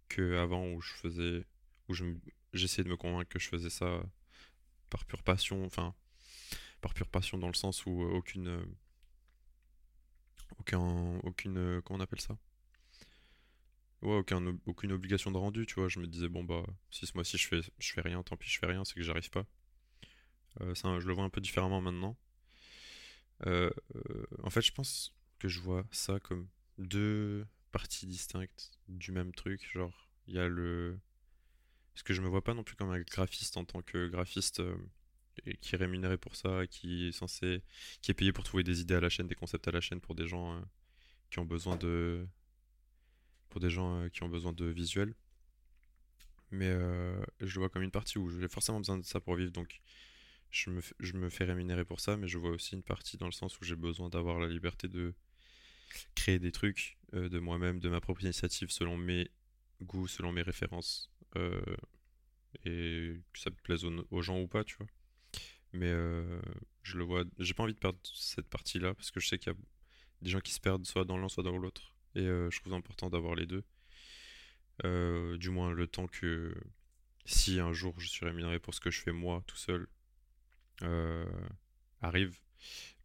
que 0.08 0.36
avant 0.38 0.66
où 0.72 0.80
je 0.82 0.92
faisais, 0.94 1.46
où 1.88 1.94
je 1.94 2.04
j'essayais 2.54 2.84
de 2.84 2.90
me 2.90 2.96
convaincre 2.96 3.30
que 3.30 3.38
je 3.40 3.48
faisais 3.48 3.70
ça 3.70 4.02
par 4.90 5.04
pure 5.06 5.22
passion, 5.24 5.64
enfin 5.66 5.94
par 6.82 6.94
pure 6.94 7.08
passion 7.08 7.38
dans 7.38 7.48
le 7.48 7.54
sens 7.54 7.86
où 7.86 8.02
euh, 8.04 8.10
aucune, 8.12 8.62
aucun, 10.58 11.18
aucune, 11.24 11.80
comment 11.84 11.98
on 11.98 12.02
appelle 12.02 12.20
ça? 12.20 12.36
Ouais, 14.02 14.14
aucun, 14.16 14.56
aucune 14.66 14.92
obligation 14.92 15.30
de 15.30 15.36
rendu, 15.38 15.66
tu 15.66 15.74
vois. 15.74 15.88
Je 15.88 15.98
me 16.00 16.06
disais 16.06 16.28
bon 16.28 16.44
bah 16.44 16.64
si 16.90 17.06
ce 17.06 17.12
mois-ci 17.14 17.36
je 17.38 17.48
fais, 17.48 17.60
je 17.78 17.92
fais 17.92 18.00
rien, 18.00 18.22
tant 18.22 18.36
pis 18.36 18.48
je 18.48 18.58
fais 18.58 18.66
rien, 18.66 18.84
c'est 18.84 18.94
que 18.94 19.02
j'arrive 19.02 19.30
pas. 19.30 19.44
Euh, 20.60 20.74
ça, 20.74 20.98
je 21.00 21.06
le 21.06 21.12
vois 21.12 21.24
un 21.24 21.30
peu 21.30 21.40
différemment 21.40 21.80
maintenant. 21.80 22.16
Euh, 23.46 23.70
euh, 23.94 24.26
en 24.42 24.50
fait, 24.50 24.62
je 24.62 24.72
pense 24.72 25.14
que 25.38 25.48
je 25.48 25.60
vois 25.60 25.86
ça 25.90 26.18
comme 26.20 26.48
deux 26.78 27.46
parties 27.72 28.06
distinctes 28.06 28.72
du 28.88 29.12
même 29.12 29.32
truc. 29.32 29.68
Genre, 29.72 30.08
il 30.26 30.34
y 30.34 30.38
a 30.38 30.48
le. 30.48 30.98
Parce 31.94 32.02
que 32.02 32.14
je 32.14 32.20
me 32.20 32.28
vois 32.28 32.44
pas 32.44 32.54
non 32.54 32.62
plus 32.62 32.76
comme 32.76 32.90
un 32.90 33.00
graphiste 33.00 33.56
en 33.56 33.64
tant 33.64 33.82
que 33.82 34.08
graphiste 34.08 34.62
qui 35.60 35.74
est 35.74 35.78
rémunéré 35.78 36.18
pour 36.18 36.36
ça, 36.36 36.66
qui 36.66 37.08
est 37.08 37.12
censé. 37.12 37.62
qui 38.02 38.10
est 38.10 38.14
payé 38.14 38.32
pour 38.32 38.44
trouver 38.44 38.64
des 38.64 38.80
idées 38.80 38.94
à 38.94 39.00
la 39.00 39.08
chaîne, 39.08 39.28
des 39.28 39.34
concepts 39.34 39.66
à 39.68 39.70
la 39.70 39.80
chaîne 39.80 40.00
pour 40.00 40.14
des 40.14 40.26
gens 40.26 40.62
qui 41.30 41.38
ont 41.38 41.44
besoin 41.46 41.76
de. 41.76 42.26
pour 43.50 43.60
des 43.60 43.70
gens 43.70 44.08
qui 44.10 44.22
ont 44.22 44.28
besoin 44.28 44.52
de 44.52 44.66
visuels. 44.66 45.14
Mais 46.50 46.70
je 47.40 47.54
le 47.54 47.58
vois 47.60 47.68
comme 47.70 47.82
une 47.82 47.90
partie 47.90 48.18
où 48.18 48.28
j'ai 48.28 48.48
forcément 48.48 48.78
besoin 48.78 48.98
de 48.98 49.04
ça 49.04 49.20
pour 49.20 49.36
vivre, 49.36 49.52
donc 49.52 49.80
je 50.50 50.70
me, 50.70 50.80
je 51.00 51.12
me 51.14 51.28
fais 51.28 51.44
rémunérer 51.44 51.84
pour 51.84 52.00
ça, 52.00 52.16
mais 52.16 52.28
je 52.28 52.38
vois 52.38 52.50
aussi 52.50 52.74
une 52.74 52.82
partie 52.82 53.16
dans 53.16 53.26
le 53.26 53.32
sens 53.32 53.58
où 53.60 53.64
j'ai 53.64 53.76
besoin 53.76 54.08
d'avoir 54.08 54.38
la 54.38 54.48
liberté 54.48 54.88
de 54.88 55.14
créer 56.14 56.38
des 56.38 56.52
trucs 56.52 56.98
euh, 57.14 57.28
de 57.28 57.38
moi-même, 57.38 57.80
de 57.80 57.88
ma 57.88 58.00
propre 58.00 58.22
initiative, 58.22 58.70
selon 58.70 58.96
mes 58.96 59.30
goûts, 59.82 60.08
selon 60.08 60.32
mes 60.32 60.42
références, 60.42 61.10
euh, 61.36 61.60
et 62.64 63.20
que 63.32 63.38
ça 63.38 63.50
plaise 63.50 63.84
aux, 63.84 64.22
gens 64.22 64.40
ou 64.40 64.48
pas, 64.48 64.64
tu 64.64 64.76
vois. 64.76 64.86
Mais 65.72 65.90
euh, 65.90 66.40
je 66.82 66.96
le 66.96 67.04
vois, 67.04 67.24
j'ai 67.38 67.54
pas 67.54 67.64
envie 67.64 67.74
de 67.74 67.78
perdre 67.78 67.98
cette 68.02 68.48
partie-là, 68.48 68.94
parce 68.94 69.10
que 69.10 69.20
je 69.20 69.28
sais 69.28 69.38
qu'il 69.38 69.52
y 69.52 69.54
a 69.54 69.58
des 70.22 70.30
gens 70.30 70.40
qui 70.40 70.52
se 70.52 70.60
perdent 70.60 70.86
soit 70.86 71.04
dans 71.04 71.18
l'un, 71.18 71.28
soit 71.28 71.42
dans 71.42 71.56
l'autre, 71.56 71.94
et 72.14 72.24
je 72.24 72.60
trouve 72.60 72.72
important 72.72 73.10
d'avoir 73.10 73.34
les 73.34 73.46
deux. 73.46 73.62
du 75.36 75.50
moins 75.50 75.72
le 75.72 75.86
temps 75.86 76.06
que 76.06 76.54
si 77.26 77.60
un 77.60 77.72
jour 77.72 77.94
je 78.00 78.08
suis 78.08 78.24
rémunéré 78.24 78.58
pour 78.58 78.72
ce 78.72 78.80
que 78.80 78.90
je 78.90 79.02
fais 79.02 79.12
moi 79.12 79.42
tout 79.46 79.56
seul, 79.56 79.86
arrive. 82.00 82.38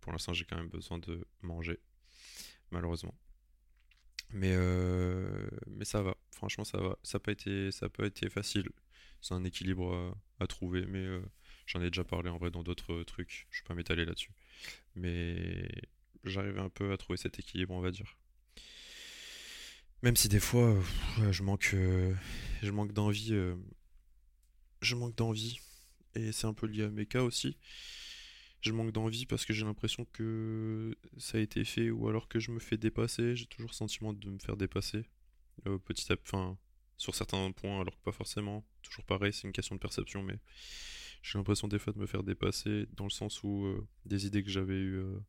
Pour 0.02 0.12
l'instant, 0.12 0.34
j'ai 0.34 0.46
quand 0.46 0.58
même 0.58 0.70
besoin 0.70 0.98
de 0.98 1.26
manger, 1.42 1.80
malheureusement. 2.72 3.16
Mais, 4.34 4.54
euh, 4.54 5.50
mais 5.68 5.86
ça 5.86 6.02
va, 6.02 6.16
franchement, 6.32 6.64
ça 6.64 6.78
va. 6.78 6.98
Ça 7.04 7.18
n'a 7.18 7.20
pas, 7.20 7.32
été, 7.32 7.72
ça 7.72 7.90
pas 7.90 8.06
été 8.06 8.30
facile. 8.30 8.70
C'est 9.22 9.34
un 9.34 9.44
équilibre 9.44 10.16
à, 10.40 10.48
trouver, 10.48 10.86
mais 10.88 11.00
euh, 11.00 11.22
j'en 11.68 11.82
ai 11.82 11.92
déjà 11.92 12.04
parlé 12.04 12.30
en 12.30 12.38
vrai 12.38 12.50
dans 12.50 12.64
d'autres 12.64 13.04
trucs. 13.04 13.48
Je 13.52 13.62
vais 13.62 13.68
pas 13.68 13.76
m'étaler 13.76 14.06
là-dessus. 14.06 14.32
Mais 14.96 15.70
j'arrive 16.24 16.60
un 16.60 16.70
peu 16.70 16.92
à 16.92 16.98
trouver 16.98 17.18
cet 17.18 17.38
équilibre, 17.40 17.74
on 17.74 17.82
va 17.82 17.92
dire. 17.92 18.18
Même 20.02 20.16
si 20.16 20.30
des 20.30 20.40
fois, 20.40 20.76
je 21.30 21.44
manque, 21.44 21.76
je 21.76 22.72
manque 22.72 22.94
d'envie. 22.94 23.36
je 24.82 24.96
manque 24.96 25.16
d'envie 25.16 25.60
et 26.16 26.32
c'est 26.32 26.48
un 26.48 26.54
peu 26.54 26.68
lié 26.68 26.84
à 26.84 26.90
mes 26.90 27.06
cas 27.06 27.24
aussi. 27.24 27.58
Je 28.62 28.72
manque 28.72 28.92
d'envie 28.92 29.26
parce 29.26 29.46
que 29.46 29.54
j'ai 29.54 29.66
l'impression 29.66 30.06
que 30.06 30.96
ça 31.18 31.38
a 31.38 31.42
été 31.42 31.66
fait 31.66 31.90
ou 31.90 32.08
alors 32.08 32.28
que 32.28 32.40
je 32.40 32.52
me 32.52 32.60
fais 32.60 32.78
dépasser. 32.78 33.36
J'ai 33.36 33.48
toujours 33.48 33.72
le 33.72 33.76
sentiment 33.76 34.14
de 34.14 34.30
me 34.30 34.38
faire 34.38 34.56
dépasser 34.56 35.06
euh, 35.68 35.78
petit 35.80 36.12
à 36.12 36.16
enfin, 36.22 36.58
sur 36.98 37.16
certains 37.16 37.52
points 37.52 37.82
alors 37.82 37.98
que 37.98 38.04
pas 38.04 38.12
forcément. 38.12 38.66
Toujours 38.84 39.06
pareil, 39.06 39.34
c'est 39.34 39.48
une 39.48 39.54
question 39.54 39.76
de 39.76 39.80
perception, 39.80 40.22
mais 40.22 40.40
j'ai 41.24 41.38
l'impression 41.38 41.68
des 41.68 41.80
fois 41.80 41.94
de 41.94 42.00
me 42.00 42.06
faire 42.06 42.24
dépasser 42.24 42.88
dans 42.94 43.06
le 43.06 43.10
sens 43.10 43.44
où 43.44 43.66
euh, 43.66 43.88
des 44.06 44.28
idées 44.28 44.44
que 44.44 44.50
j'avais 44.50 44.78
eu 44.78 44.98
euh, 44.98 45.20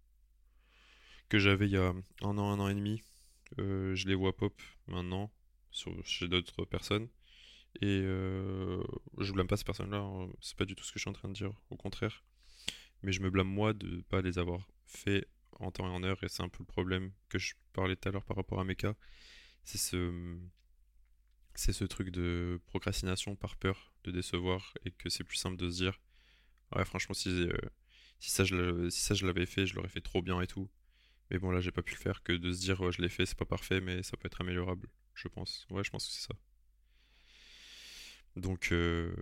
que 1.28 1.38
j'avais 1.38 1.66
il 1.66 1.72
y 1.72 1.76
a 1.76 1.94
un 2.22 2.38
an, 2.38 2.50
un 2.50 2.60
an 2.60 2.68
et 2.68 2.74
demi, 2.74 3.02
je 3.56 4.06
les 4.06 4.14
vois 4.14 4.36
pop 4.36 4.60
maintenant 4.86 5.32
chez 6.04 6.28
d'autres 6.28 6.66
personnes. 6.66 7.08
Et 7.80 8.02
euh, 8.04 8.82
je 9.18 9.32
blâme 9.32 9.46
pas 9.46 9.56
ces 9.56 9.64
personnes-là, 9.64 9.98
hein. 9.98 10.28
c'est 10.40 10.56
pas 10.56 10.64
du 10.64 10.74
tout 10.74 10.84
ce 10.84 10.92
que 10.92 10.98
je 10.98 11.02
suis 11.02 11.10
en 11.10 11.14
train 11.14 11.28
de 11.28 11.34
dire, 11.34 11.52
au 11.70 11.76
contraire. 11.76 12.22
Mais 13.02 13.12
je 13.12 13.20
me 13.20 13.30
blâme 13.30 13.48
moi 13.48 13.72
de 13.72 14.02
pas 14.02 14.20
les 14.20 14.38
avoir 14.38 14.68
fait 14.86 15.26
en 15.58 15.70
temps 15.70 15.86
et 15.86 15.90
en 15.90 16.02
heure, 16.02 16.22
et 16.22 16.28
c'est 16.28 16.42
un 16.42 16.48
peu 16.48 16.58
le 16.60 16.66
problème 16.66 17.12
que 17.28 17.38
je 17.38 17.54
parlais 17.72 17.96
tout 17.96 18.08
à 18.08 18.12
l'heure 18.12 18.24
par 18.24 18.36
rapport 18.36 18.60
à 18.60 18.64
mes 18.64 18.76
cas. 18.76 18.94
C'est 19.64 19.78
ce, 19.78 20.38
c'est 21.54 21.72
ce 21.72 21.84
truc 21.84 22.10
de 22.10 22.60
procrastination 22.66 23.36
par 23.36 23.56
peur 23.56 23.94
de 24.04 24.10
décevoir, 24.10 24.74
et 24.84 24.90
que 24.90 25.08
c'est 25.08 25.24
plus 25.24 25.36
simple 25.36 25.56
de 25.56 25.70
se 25.70 25.76
dire, 25.76 26.00
ouais, 26.76 26.84
franchement, 26.84 27.14
si, 27.14 27.28
euh, 27.28 27.56
si 28.18 28.30
ça 28.30 28.44
je 28.44 29.26
l'avais 29.26 29.46
fait, 29.46 29.66
je 29.66 29.74
l'aurais 29.74 29.88
fait 29.88 30.00
trop 30.00 30.22
bien 30.22 30.40
et 30.40 30.46
tout. 30.46 30.70
Mais 31.30 31.38
bon, 31.38 31.50
là, 31.50 31.60
j'ai 31.60 31.72
pas 31.72 31.82
pu 31.82 31.94
le 31.94 31.98
faire, 32.00 32.22
que 32.22 32.32
de 32.32 32.52
se 32.52 32.60
dire, 32.60 32.80
ouais, 32.80 32.92
je 32.92 33.00
l'ai 33.00 33.08
fait, 33.08 33.26
c'est 33.26 33.38
pas 33.38 33.46
parfait, 33.46 33.80
mais 33.80 34.02
ça 34.02 34.16
peut 34.16 34.26
être 34.26 34.40
améliorable, 34.40 34.88
je 35.14 35.28
pense. 35.28 35.66
Ouais, 35.70 35.82
je 35.84 35.90
pense 35.90 36.06
que 36.06 36.12
c'est 36.12 36.26
ça. 36.26 36.34
Donc, 38.36 38.72
euh, 38.72 39.14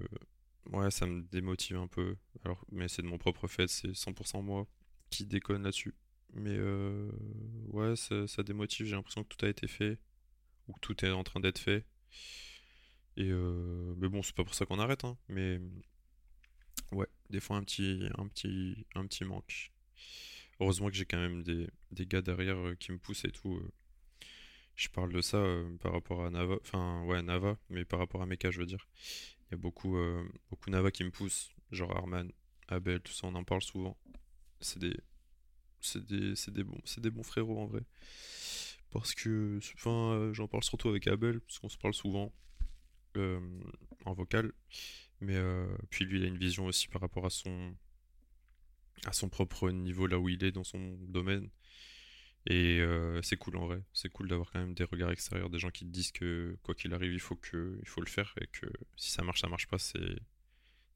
ouais, 0.73 0.91
ça 0.91 1.07
me 1.07 1.23
démotive 1.23 1.77
un 1.77 1.89
peu. 1.89 2.17
Alors, 2.45 2.65
mais 2.71 2.89
c'est 2.89 3.03
de 3.03 3.07
mon 3.07 3.19
propre 3.19 3.49
fait, 3.49 3.69
c'est 3.69 3.93
100% 3.93 4.43
moi 4.43 4.67
qui 5.11 5.27
déconne 5.27 5.65
là-dessus. 5.65 5.95
Mais 6.35 6.57
euh, 6.57 7.11
ouais, 7.69 7.95
ça, 7.97 8.43
démotive. 8.43 8.87
J'ai 8.87 8.95
l'impression 8.95 9.25
que 9.25 9.35
tout 9.35 9.45
a 9.45 9.49
été 9.49 9.67
fait 9.67 9.99
ou 10.69 10.73
que 10.75 10.81
tout 10.81 11.05
est 11.05 11.11
en 11.11 11.25
train 11.25 11.41
d'être 11.41 11.59
fait. 11.59 11.85
Et 13.17 13.29
euh, 13.31 13.95
mais 13.99 14.09
bon, 14.09 14.23
c'est 14.23 14.35
pas 14.35 14.45
pour 14.45 14.55
ça 14.55 14.67
qu'on 14.67 14.79
arrête, 14.79 15.05
hein. 15.05 15.19
Mais 15.29 15.61
ouais, 16.93 17.09
des 17.31 17.41
fois 17.41 17.57
un 17.57 17.65
petit, 17.65 18.09
un 18.17 18.29
petit, 18.29 18.87
un 18.95 19.07
petit 19.07 19.25
manque. 19.25 19.73
Heureusement 20.61 20.89
que 20.89 20.95
j'ai 20.95 21.07
quand 21.07 21.19
même 21.19 21.43
des, 21.43 21.69
des 21.91 22.07
gars 22.07 22.23
derrière 22.23 22.57
qui 22.79 22.93
me 22.93 22.99
poussent 22.99 23.25
et 23.25 23.33
tout. 23.33 23.61
Je 24.81 24.89
parle 24.89 25.13
de 25.13 25.21
ça 25.21 25.37
euh, 25.37 25.77
par 25.83 25.93
rapport 25.93 26.25
à 26.25 26.31
Nava, 26.31 26.57
enfin 26.63 27.05
ouais 27.05 27.21
Nava, 27.21 27.59
mais 27.69 27.85
par 27.85 27.99
rapport 27.99 28.23
à 28.23 28.27
Mecha 28.27 28.51
je 28.51 28.61
veux 28.61 28.67
dire. 28.67 28.89
Il 29.45 29.51
y 29.51 29.55
a 29.55 29.59
beaucoup, 29.59 29.99
euh, 29.99 30.27
beaucoup 30.49 30.71
Nava 30.71 30.91
qui 30.91 31.05
me 31.05 31.11
poussent, 31.11 31.51
genre 31.71 31.95
Arman, 31.95 32.33
Abel, 32.67 32.99
tout 33.03 33.13
ça, 33.13 33.27
on 33.27 33.35
en 33.35 33.45
parle 33.45 33.61
souvent. 33.61 33.99
C'est 34.63 34.79
des, 34.79 34.97
c'est 35.83 36.03
des, 36.07 36.35
c'est 36.35 36.51
des 36.51 36.65
bons, 36.65 36.81
c'est 36.87 37.03
des 37.03 37.11
bons 37.11 37.23
frérots 37.23 37.61
en 37.61 37.67
vrai. 37.67 37.83
Parce 38.91 39.15
que, 39.15 39.61
enfin, 39.75 40.15
euh, 40.15 40.33
j'en 40.33 40.49
parle 40.49 40.65
surtout 40.65 40.89
avec 40.89 41.07
Abel, 41.09 41.43
parce 41.43 41.59
qu'on 41.59 41.69
se 41.69 41.77
parle 41.77 41.93
souvent 41.93 42.33
en 44.07 44.15
vocal. 44.15 44.51
Mais 45.21 45.39
puis 45.91 46.07
lui, 46.07 46.21
il 46.21 46.25
a 46.25 46.29
une 46.29 46.39
vision 46.39 46.65
aussi 46.65 46.89
par 46.89 47.03
rapport 47.03 47.27
à 47.27 47.31
son, 47.31 47.75
à 49.05 49.13
son 49.13 49.29
propre 49.29 49.71
niveau 49.71 50.07
là 50.07 50.19
où 50.19 50.31
il 50.31 50.43
est 50.43 50.53
dans 50.53 50.65
son 50.65 50.97
domaine. 51.03 51.51
Et 52.47 52.81
euh, 52.81 53.21
c'est 53.23 53.37
cool 53.37 53.57
en 53.57 53.67
vrai, 53.67 53.83
c'est 53.93 54.09
cool 54.09 54.29
d'avoir 54.29 54.51
quand 54.51 54.61
même 54.61 54.75
des 54.75 54.85
regards 54.85 55.11
extérieurs, 55.11 55.51
des 55.51 55.59
gens 55.59 55.71
qui 55.71 55.85
te 55.85 55.91
disent 55.91 56.13
que 56.13 56.57
quoi 56.63 56.75
qu'il 56.75 56.95
arrive, 56.95 57.13
il 57.13 57.21
faut, 57.21 57.37
que, 57.37 57.79
il 57.83 57.89
faut 57.89 58.01
le 58.01 58.09
faire 58.09 58.35
et 58.41 58.47
que 58.47 58.67
si 58.97 59.11
ça 59.11 59.23
marche, 59.23 59.43
ça 59.43 59.49
marche 59.49 59.67
pas, 59.67 59.79
c'est, 59.79 60.17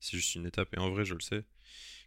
juste 0.01 0.35
une 0.35 0.47
étape. 0.47 0.75
Et 0.75 0.79
en 0.79 0.91
vrai, 0.91 1.05
je 1.05 1.15
le 1.15 1.21
sais, 1.21 1.45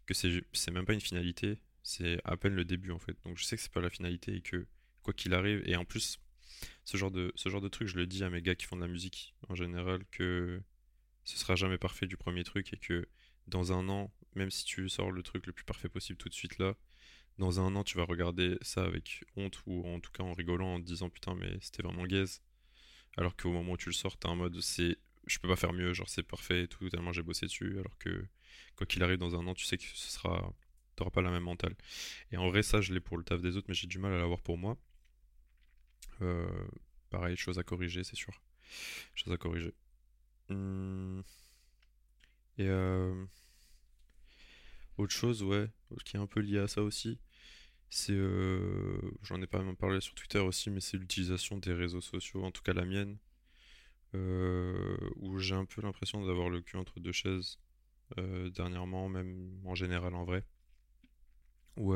que 0.05 0.13
c'est, 0.13 0.43
c'est 0.53 0.71
même 0.71 0.85
pas 0.85 0.93
une 0.93 1.01
finalité, 1.01 1.59
c'est 1.83 2.19
à 2.23 2.35
peine 2.35 2.55
le 2.55 2.65
début 2.65 2.91
en 2.91 2.99
fait. 2.99 3.15
Donc 3.25 3.37
je 3.37 3.43
sais 3.43 3.55
que 3.55 3.61
c'est 3.61 3.71
pas 3.71 3.81
la 3.81 3.91
finalité 3.91 4.35
et 4.37 4.41
que 4.41 4.65
quoi 5.03 5.13
qu'il 5.13 5.33
arrive, 5.33 5.61
et 5.65 5.75
en 5.75 5.85
plus, 5.85 6.19
ce 6.83 6.97
genre, 6.97 7.11
de, 7.11 7.31
ce 7.35 7.49
genre 7.49 7.61
de 7.61 7.69
truc, 7.69 7.87
je 7.87 7.97
le 7.97 8.07
dis 8.07 8.23
à 8.23 8.29
mes 8.29 8.41
gars 8.41 8.55
qui 8.55 8.65
font 8.65 8.75
de 8.75 8.81
la 8.81 8.87
musique 8.87 9.35
en 9.49 9.55
général, 9.55 10.03
que 10.11 10.61
ce 11.25 11.37
sera 11.37 11.55
jamais 11.55 11.77
parfait 11.77 12.07
du 12.07 12.17
premier 12.17 12.43
truc 12.43 12.73
et 12.73 12.77
que 12.77 13.07
dans 13.47 13.71
un 13.71 13.87
an, 13.89 14.11
même 14.33 14.49
si 14.49 14.65
tu 14.65 14.89
sors 14.89 15.11
le 15.11 15.21
truc 15.21 15.45
le 15.45 15.53
plus 15.53 15.65
parfait 15.65 15.89
possible 15.89 16.17
tout 16.17 16.29
de 16.29 16.33
suite 16.33 16.57
là, 16.57 16.75
dans 17.37 17.59
un 17.59 17.75
an, 17.75 17.83
tu 17.83 17.97
vas 17.97 18.05
regarder 18.05 18.57
ça 18.61 18.83
avec 18.83 19.23
honte 19.35 19.61
ou 19.65 19.87
en 19.87 19.99
tout 19.99 20.11
cas 20.11 20.23
en 20.23 20.33
rigolant 20.33 20.75
en 20.75 20.79
te 20.79 20.85
disant 20.85 21.09
putain, 21.09 21.35
mais 21.35 21.57
c'était 21.61 21.83
vraiment 21.83 22.05
gaze. 22.05 22.41
Alors 23.17 23.35
qu'au 23.35 23.51
moment 23.51 23.73
où 23.73 23.77
tu 23.77 23.89
le 23.89 23.93
sors, 23.93 24.17
t'es 24.17 24.27
en 24.27 24.35
mode 24.35 24.59
c'est 24.61 24.97
je 25.27 25.39
peux 25.39 25.47
pas 25.47 25.55
faire 25.55 25.73
mieux, 25.73 25.93
genre 25.93 26.09
c'est 26.09 26.23
parfait 26.23 26.63
et 26.63 26.67
tout, 26.67 26.89
tellement 26.89 27.11
j'ai 27.11 27.21
bossé 27.21 27.45
dessus, 27.45 27.79
alors 27.79 27.97
que 27.99 28.25
quoi 28.75 28.87
qu'il 28.87 29.03
arrive 29.03 29.17
dans 29.17 29.35
un 29.35 29.45
an, 29.47 29.53
tu 29.53 29.65
sais 29.65 29.77
que 29.77 29.83
ce 29.83 30.11
sera, 30.11 30.53
t'auras 30.95 31.11
pas 31.11 31.21
la 31.21 31.31
même 31.31 31.43
mentale. 31.43 31.75
Et 32.31 32.37
en 32.37 32.49
vrai, 32.49 32.63
ça, 32.63 32.81
je 32.81 32.93
l'ai 32.93 32.99
pour 32.99 33.17
le 33.17 33.23
taf 33.23 33.41
des 33.41 33.57
autres, 33.57 33.67
mais 33.67 33.73
j'ai 33.73 33.87
du 33.87 33.99
mal 33.99 34.13
à 34.13 34.17
l'avoir 34.17 34.41
pour 34.41 34.57
moi. 34.57 34.77
Euh, 36.21 36.67
pareil, 37.09 37.35
chose 37.35 37.59
à 37.59 37.63
corriger, 37.63 38.03
c'est 38.03 38.15
sûr. 38.15 38.33
Chose 39.15 39.33
à 39.33 39.37
corriger. 39.37 39.73
Hum. 40.49 41.23
Et 42.57 42.67
euh, 42.67 43.25
autre 44.97 45.13
chose, 45.13 45.43
ouais, 45.43 45.69
qui 46.05 46.17
est 46.17 46.19
un 46.19 46.27
peu 46.27 46.39
lié 46.39 46.59
à 46.59 46.67
ça 46.67 46.81
aussi, 46.81 47.19
c'est, 47.89 48.13
euh, 48.13 48.99
j'en 49.23 49.41
ai 49.41 49.47
pas 49.47 49.61
même 49.63 49.75
parlé 49.77 50.01
sur 50.01 50.13
Twitter 50.13 50.39
aussi, 50.39 50.69
mais 50.69 50.81
c'est 50.81 50.97
l'utilisation 50.97 51.57
des 51.57 51.73
réseaux 51.73 52.01
sociaux, 52.01 52.43
en 52.43 52.51
tout 52.51 52.61
cas 52.61 52.73
la 52.73 52.85
mienne, 52.85 53.17
euh, 54.15 54.97
où 55.17 55.37
j'ai 55.39 55.55
un 55.55 55.65
peu 55.65 55.81
l'impression 55.81 56.25
d'avoir 56.25 56.49
le 56.49 56.61
cul 56.61 56.77
entre 56.77 56.99
deux 56.99 57.11
chaises 57.11 57.59
euh, 58.17 58.49
dernièrement, 58.49 59.09
même 59.09 59.61
en 59.65 59.75
général 59.75 60.15
en 60.15 60.25
vrai. 60.25 60.45
Où 61.77 61.93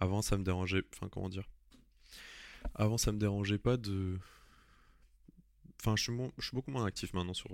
avant 0.00 0.22
ça 0.22 0.36
me 0.36 0.42
dérangeait, 0.42 0.82
enfin 0.92 1.08
comment 1.08 1.28
dire, 1.28 1.48
avant 2.74 2.98
ça 2.98 3.12
me 3.12 3.18
dérangeait 3.18 3.58
pas 3.58 3.76
de, 3.76 4.18
enfin 5.80 5.94
je 5.94 6.02
suis, 6.02 6.12
je 6.38 6.44
suis 6.44 6.54
beaucoup 6.56 6.72
moins 6.72 6.84
actif 6.84 7.14
maintenant 7.14 7.34
sur 7.34 7.50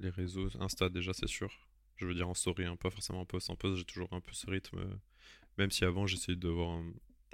les 0.00 0.08
réseaux, 0.08 0.48
Insta 0.58 0.88
déjà 0.88 1.12
c'est 1.12 1.28
sûr, 1.28 1.50
je 1.96 2.06
veux 2.06 2.14
dire 2.14 2.28
en 2.28 2.34
story, 2.34 2.64
hein, 2.64 2.76
pas 2.76 2.90
forcément 2.90 3.20
en 3.20 3.26
post. 3.26 3.50
En 3.50 3.56
post, 3.56 3.76
j'ai 3.76 3.84
toujours 3.84 4.12
un 4.12 4.20
peu 4.20 4.32
ce 4.32 4.48
rythme. 4.50 4.98
Euh, 5.58 5.62
même 5.62 5.70
si 5.70 5.84
avant, 5.84 6.06
j'essayais 6.06 6.36
d'avoir 6.36 6.80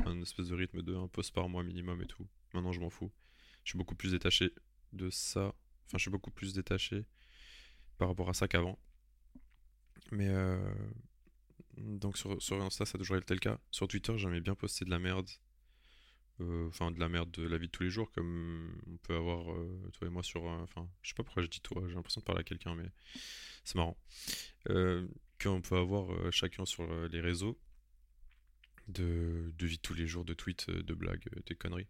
un, 0.06 0.22
espèce 0.22 0.48
de 0.48 0.54
rythme 0.54 0.82
de 0.82 0.94
un 0.94 1.08
post 1.08 1.32
par 1.32 1.48
mois 1.48 1.62
minimum 1.62 2.00
et 2.02 2.06
tout. 2.06 2.26
Maintenant, 2.54 2.72
je 2.72 2.80
m'en 2.80 2.90
fous. 2.90 3.10
Je 3.64 3.70
suis 3.70 3.78
beaucoup 3.78 3.94
plus 3.94 4.12
détaché 4.12 4.52
de 4.92 5.10
ça. 5.10 5.54
Enfin, 5.86 5.98
je 5.98 6.02
suis 6.02 6.10
beaucoup 6.10 6.30
plus 6.30 6.54
détaché 6.54 7.04
par 7.98 8.08
rapport 8.08 8.28
à 8.28 8.34
ça 8.34 8.48
qu'avant. 8.48 8.78
Mais 10.12 10.28
euh, 10.28 10.72
donc 11.76 12.16
sur, 12.16 12.40
sur 12.42 12.60
Insta, 12.62 12.86
ça 12.86 12.96
a 12.96 12.98
toujours 12.98 13.16
été 13.16 13.34
le 13.34 13.40
cas. 13.40 13.60
Sur 13.70 13.88
Twitter, 13.88 14.16
j'aimais 14.16 14.40
bien 14.40 14.54
poster 14.54 14.84
de 14.84 14.90
la 14.90 14.98
merde. 14.98 15.28
Euh, 16.40 16.68
enfin, 16.68 16.90
de 16.90 16.98
la 16.98 17.10
merde 17.10 17.30
de 17.32 17.42
la 17.46 17.58
vie 17.58 17.66
de 17.66 17.70
tous 17.70 17.82
les 17.82 17.90
jours, 17.90 18.10
comme 18.12 18.74
on 18.86 18.96
peut 18.96 19.14
avoir 19.14 19.44
toi 19.92 20.06
et 20.06 20.10
moi 20.10 20.22
sur. 20.22 20.44
Enfin, 20.44 20.88
je 21.02 21.10
sais 21.10 21.14
pas 21.14 21.22
pourquoi 21.22 21.42
je 21.42 21.48
dis 21.48 21.60
toi, 21.60 21.82
j'ai 21.86 21.94
l'impression 21.94 22.20
de 22.20 22.24
parler 22.24 22.40
à 22.40 22.44
quelqu'un, 22.44 22.74
mais 22.74 22.90
c'est 23.64 23.76
marrant, 23.76 23.96
euh, 24.68 25.06
qu'on 25.40 25.60
peut 25.60 25.76
avoir 25.76 26.12
euh, 26.12 26.30
chacun 26.30 26.64
sur 26.64 26.90
euh, 26.90 27.08
les 27.08 27.20
réseaux 27.20 27.58
de, 28.90 29.52
vie 29.60 29.76
de 29.76 29.82
tous 29.82 29.94
les 29.94 30.06
jours, 30.06 30.24
de 30.24 30.34
tweets, 30.34 30.70
de 30.70 30.94
blagues, 30.94 31.28
des 31.46 31.54
conneries. 31.54 31.88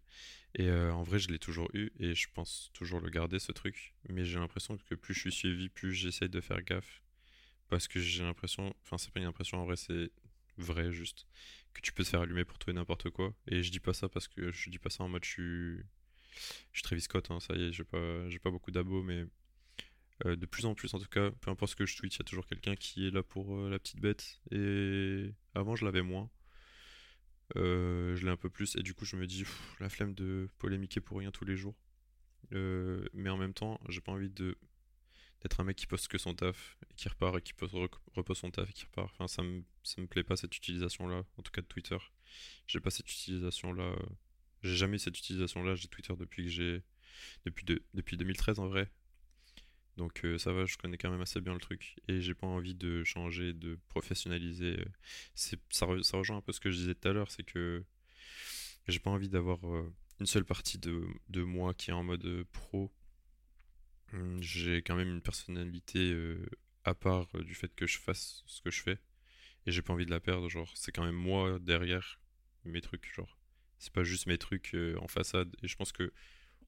Et 0.55 0.69
en 0.71 1.03
vrai, 1.03 1.19
je 1.19 1.29
l'ai 1.29 1.39
toujours 1.39 1.69
eu 1.73 1.91
et 1.99 2.13
je 2.13 2.27
pense 2.33 2.71
toujours 2.73 2.99
le 2.99 3.09
garder 3.09 3.39
ce 3.39 3.51
truc. 3.51 3.95
Mais 4.09 4.25
j'ai 4.25 4.39
l'impression 4.39 4.77
que 4.77 4.95
plus 4.95 5.13
je 5.13 5.19
suis 5.19 5.31
suivi, 5.31 5.69
plus 5.69 5.93
j'essaye 5.93 6.29
de 6.29 6.41
faire 6.41 6.61
gaffe. 6.61 7.01
Parce 7.69 7.87
que 7.87 7.99
j'ai 8.01 8.23
l'impression, 8.23 8.75
enfin, 8.83 8.97
c'est 8.97 9.11
pas 9.11 9.21
une 9.21 9.27
impression 9.27 9.57
en 9.59 9.65
vrai, 9.65 9.77
c'est 9.77 10.11
vrai 10.57 10.91
juste, 10.91 11.25
que 11.73 11.81
tu 11.81 11.93
peux 11.93 12.03
te 12.03 12.09
faire 12.09 12.21
allumer 12.21 12.45
pour 12.45 12.57
tout 12.59 12.69
et 12.69 12.73
n'importe 12.73 13.09
quoi. 13.09 13.33
Et 13.47 13.63
je 13.63 13.71
dis 13.71 13.79
pas 13.79 13.93
ça 13.93 14.09
parce 14.09 14.27
que 14.27 14.51
je 14.51 14.69
dis 14.69 14.79
pas 14.79 14.89
ça 14.89 15.03
en 15.03 15.09
mode 15.09 15.23
je 15.23 15.29
suis. 15.29 15.77
Je 16.71 16.79
suis 16.79 16.83
Travis 16.83 17.01
Scott, 17.01 17.29
hein, 17.29 17.39
ça 17.39 17.55
y 17.55 17.63
est, 17.63 17.73
j'ai 17.73 17.83
pas, 17.83 18.27
pas 18.41 18.51
beaucoup 18.51 18.71
d'abos, 18.71 19.03
mais 19.03 19.25
euh, 20.25 20.35
de 20.35 20.45
plus 20.45 20.65
en 20.65 20.75
plus 20.75 20.93
en 20.93 20.99
tout 20.99 21.09
cas, 21.09 21.31
peu 21.31 21.51
importe 21.51 21.71
ce 21.71 21.75
que 21.75 21.85
je 21.85 21.95
tweet, 21.97 22.15
il 22.15 22.19
y 22.19 22.21
a 22.21 22.25
toujours 22.25 22.47
quelqu'un 22.47 22.75
qui 22.75 23.07
est 23.07 23.11
là 23.11 23.23
pour 23.23 23.55
euh, 23.57 23.69
la 23.69 23.79
petite 23.79 23.99
bête. 23.99 24.39
Et 24.51 25.33
avant 25.55 25.75
je 25.75 25.85
l'avais 25.85 26.01
moins. 26.01 26.29
Euh, 27.57 28.15
je 28.15 28.25
l'ai 28.25 28.31
un 28.31 28.37
peu 28.37 28.49
plus 28.49 28.75
et 28.77 28.83
du 28.83 28.93
coup 28.93 29.05
je 29.05 29.15
me 29.15 29.27
dis 29.27 29.43
la 29.79 29.89
flemme 29.89 30.13
de 30.13 30.49
polémiquer 30.57 31.01
pour 31.01 31.17
rien 31.17 31.31
tous 31.31 31.45
les 31.45 31.55
jours. 31.57 31.75
mais 32.51 33.29
en 33.29 33.37
même 33.37 33.53
temps, 33.53 33.79
j'ai 33.89 34.01
pas 34.01 34.11
envie 34.11 34.29
d'être 34.29 35.59
un 35.59 35.63
mec 35.63 35.77
qui 35.77 35.87
poste 35.87 36.07
que 36.07 36.17
son 36.17 36.33
taf 36.33 36.77
et 36.89 36.93
qui 36.95 37.09
repart 37.09 37.37
et 37.37 37.41
qui 37.41 37.53
repose 38.15 38.37
son 38.37 38.51
taf 38.51 38.69
et 38.69 38.73
qui 38.73 38.85
repart. 38.85 39.11
Enfin, 39.13 39.27
ça 39.27 39.43
me, 39.43 39.63
ça 39.83 40.01
plaît 40.09 40.23
pas 40.23 40.35
cette 40.35 40.55
utilisation 40.55 41.07
là, 41.07 41.23
en 41.37 41.41
tout 41.41 41.51
cas 41.51 41.61
de 41.61 41.67
Twitter. 41.67 41.97
J'ai 42.67 42.79
pas 42.79 42.89
cette 42.91 43.11
utilisation 43.11 43.73
là. 43.73 43.95
J'ai 44.63 44.75
jamais 44.75 44.97
cette 44.97 45.17
utilisation 45.17 45.63
là. 45.63 45.75
J'ai 45.75 45.87
Twitter 45.87 46.13
depuis 46.17 46.45
que 46.45 46.49
j'ai. 46.49 46.83
Depuis, 47.45 47.65
depuis 47.93 48.17
2013 48.17 48.59
en 48.59 48.67
vrai. 48.67 48.89
Donc 49.97 50.23
euh, 50.23 50.37
ça 50.37 50.53
va, 50.53 50.65
je 50.65 50.77
connais 50.77 50.97
quand 50.97 51.11
même 51.11 51.21
assez 51.21 51.41
bien 51.41 51.53
le 51.53 51.59
truc 51.59 51.97
et 52.07 52.21
j'ai 52.21 52.33
pas 52.33 52.47
envie 52.47 52.75
de 52.75 53.03
changer, 53.03 53.53
de 53.53 53.77
professionnaliser. 53.89 54.83
C'est, 55.35 55.59
ça, 55.69 55.87
ça, 56.01 56.17
rejoint 56.17 56.37
un 56.37 56.41
peu 56.41 56.53
ce 56.53 56.59
que 56.59 56.71
je 56.71 56.77
disais 56.77 56.95
tout 56.95 57.07
à 57.07 57.13
l'heure, 57.13 57.29
c'est 57.29 57.43
que 57.43 57.83
j'ai 58.87 58.99
pas 58.99 59.11
envie 59.11 59.29
d'avoir 59.29 59.59
euh, 59.67 59.93
une 60.19 60.25
seule 60.25 60.45
partie 60.45 60.77
de, 60.77 61.05
de, 61.29 61.43
moi 61.43 61.73
qui 61.73 61.91
est 61.91 61.93
en 61.93 62.03
mode 62.03 62.25
euh, 62.25 62.45
pro. 62.51 62.91
Hum, 64.13 64.41
j'ai 64.41 64.81
quand 64.81 64.95
même 64.95 65.09
une 65.09 65.21
personnalité 65.21 66.13
à 66.83 66.93
part 66.93 67.27
du 67.33 67.55
fait 67.55 67.73
que 67.75 67.87
je 67.87 67.99
fasse 67.99 68.43
ce 68.45 68.61
que 68.61 68.71
je 68.71 68.81
fais 68.81 68.99
et 69.65 69.71
j'ai 69.71 69.81
pas 69.81 69.93
envie 69.93 70.05
de 70.05 70.11
la 70.11 70.19
perdre. 70.19 70.49
Genre, 70.49 70.71
c'est 70.75 70.91
quand 70.91 71.05
même 71.05 71.15
moi 71.15 71.59
derrière 71.59 72.19
mes 72.65 72.81
trucs, 72.81 73.13
genre. 73.13 73.37
C'est 73.77 73.93
pas 73.93 74.03
juste 74.03 74.27
mes 74.27 74.37
trucs 74.37 74.75
en 74.99 75.07
façade 75.07 75.55
et 75.63 75.67
je 75.67 75.75
pense 75.75 75.91
que 75.91 76.11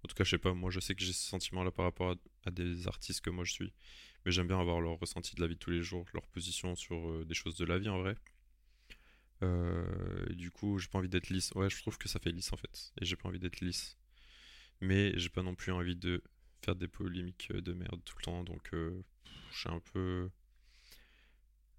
en 0.03 0.07
tout 0.07 0.15
cas, 0.15 0.23
je 0.23 0.31
sais 0.31 0.37
pas, 0.37 0.53
moi 0.53 0.69
je 0.69 0.79
sais 0.79 0.95
que 0.95 1.03
j'ai 1.03 1.13
ce 1.13 1.27
sentiment-là 1.29 1.71
par 1.71 1.85
rapport 1.85 2.11
à, 2.11 2.15
des 2.51 2.87
artistes 2.87 3.21
que 3.21 3.29
moi 3.29 3.45
je 3.45 3.51
suis. 3.53 3.73
Mais 4.25 4.31
j'aime 4.31 4.47
bien 4.47 4.59
avoir 4.59 4.79
leur 4.79 4.99
ressenti 4.99 5.35
de 5.35 5.41
la 5.41 5.47
vie 5.47 5.57
tous 5.57 5.69
les 5.69 5.81
jours, 5.81 6.05
leur 6.13 6.25
position 6.27 6.75
sur 6.75 7.09
euh, 7.09 7.25
des 7.25 7.33
choses 7.33 7.57
de 7.57 7.65
la 7.65 7.77
vie 7.77 7.89
en 7.89 7.99
vrai. 7.99 8.15
Euh, 9.41 10.25
du 10.33 10.51
coup, 10.51 10.79
j'ai 10.79 10.87
pas 10.87 10.99
envie 10.99 11.09
d'être 11.09 11.29
lisse. 11.29 11.51
Ouais, 11.55 11.69
je 11.69 11.77
trouve 11.77 11.97
que 11.97 12.07
ça 12.07 12.19
fait 12.19 12.31
lisse 12.31 12.53
en 12.53 12.57
fait. 12.57 12.93
Et 13.01 13.05
j'ai 13.05 13.15
pas 13.15 13.27
envie 13.27 13.39
d'être 13.39 13.59
lisse. 13.59 13.97
Mais 14.81 15.17
j'ai 15.17 15.29
pas 15.29 15.43
non 15.43 15.55
plus 15.55 15.71
envie 15.71 15.95
de 15.95 16.23
faire 16.63 16.75
des 16.75 16.87
polémiques 16.87 17.49
euh, 17.53 17.61
de 17.61 17.73
merde 17.73 18.01
tout 18.05 18.15
le 18.17 18.23
temps. 18.23 18.43
Donc, 18.43 18.71
j'ai 19.51 19.69
un 19.69 19.79
peu. 19.79 20.29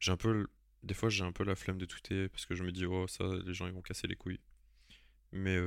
J'ai 0.00 0.10
un 0.10 0.16
peu. 0.16 0.46
Des 0.82 0.94
fois, 0.94 1.08
j'ai 1.08 1.24
un 1.24 1.32
peu 1.32 1.44
la 1.44 1.56
flemme 1.56 1.78
de 1.78 1.86
tweeter 1.86 2.28
parce 2.28 2.44
que 2.44 2.54
je 2.54 2.62
me 2.62 2.72
dis, 2.72 2.84
oh, 2.84 3.06
ça, 3.06 3.24
les 3.46 3.54
gens 3.54 3.66
ils 3.66 3.72
vont 3.72 3.80
casser 3.80 4.06
les 4.06 4.16
couilles. 4.16 4.40
Mais 5.32 5.58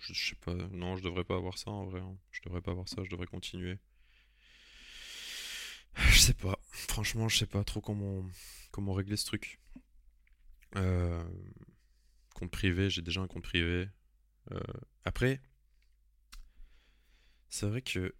je, 0.00 0.12
sais 0.12 0.36
pas, 0.36 0.54
non, 0.54 0.96
je 0.96 1.02
devrais 1.02 1.24
pas 1.24 1.36
avoir 1.36 1.58
ça 1.58 1.70
en 1.70 1.84
vrai. 1.86 2.00
Hein. 2.00 2.16
Je 2.30 2.40
devrais 2.42 2.60
pas 2.60 2.70
avoir 2.70 2.88
ça, 2.88 3.02
je 3.04 3.10
devrais 3.10 3.26
continuer. 3.26 3.78
Je 5.96 6.18
sais 6.18 6.34
pas, 6.34 6.58
franchement, 6.70 7.28
je 7.28 7.38
sais 7.38 7.46
pas 7.46 7.64
trop 7.64 7.80
comment, 7.80 8.24
comment 8.70 8.92
régler 8.92 9.16
ce 9.16 9.26
truc. 9.26 9.60
Euh, 10.76 11.24
compte 12.34 12.50
privé, 12.50 12.88
j'ai 12.90 13.02
déjà 13.02 13.20
un 13.20 13.26
compte 13.26 13.42
privé. 13.42 13.88
Euh, 14.52 14.60
après, 15.04 15.40
c'est 17.48 17.66
vrai 17.66 17.82
que, 17.82 18.14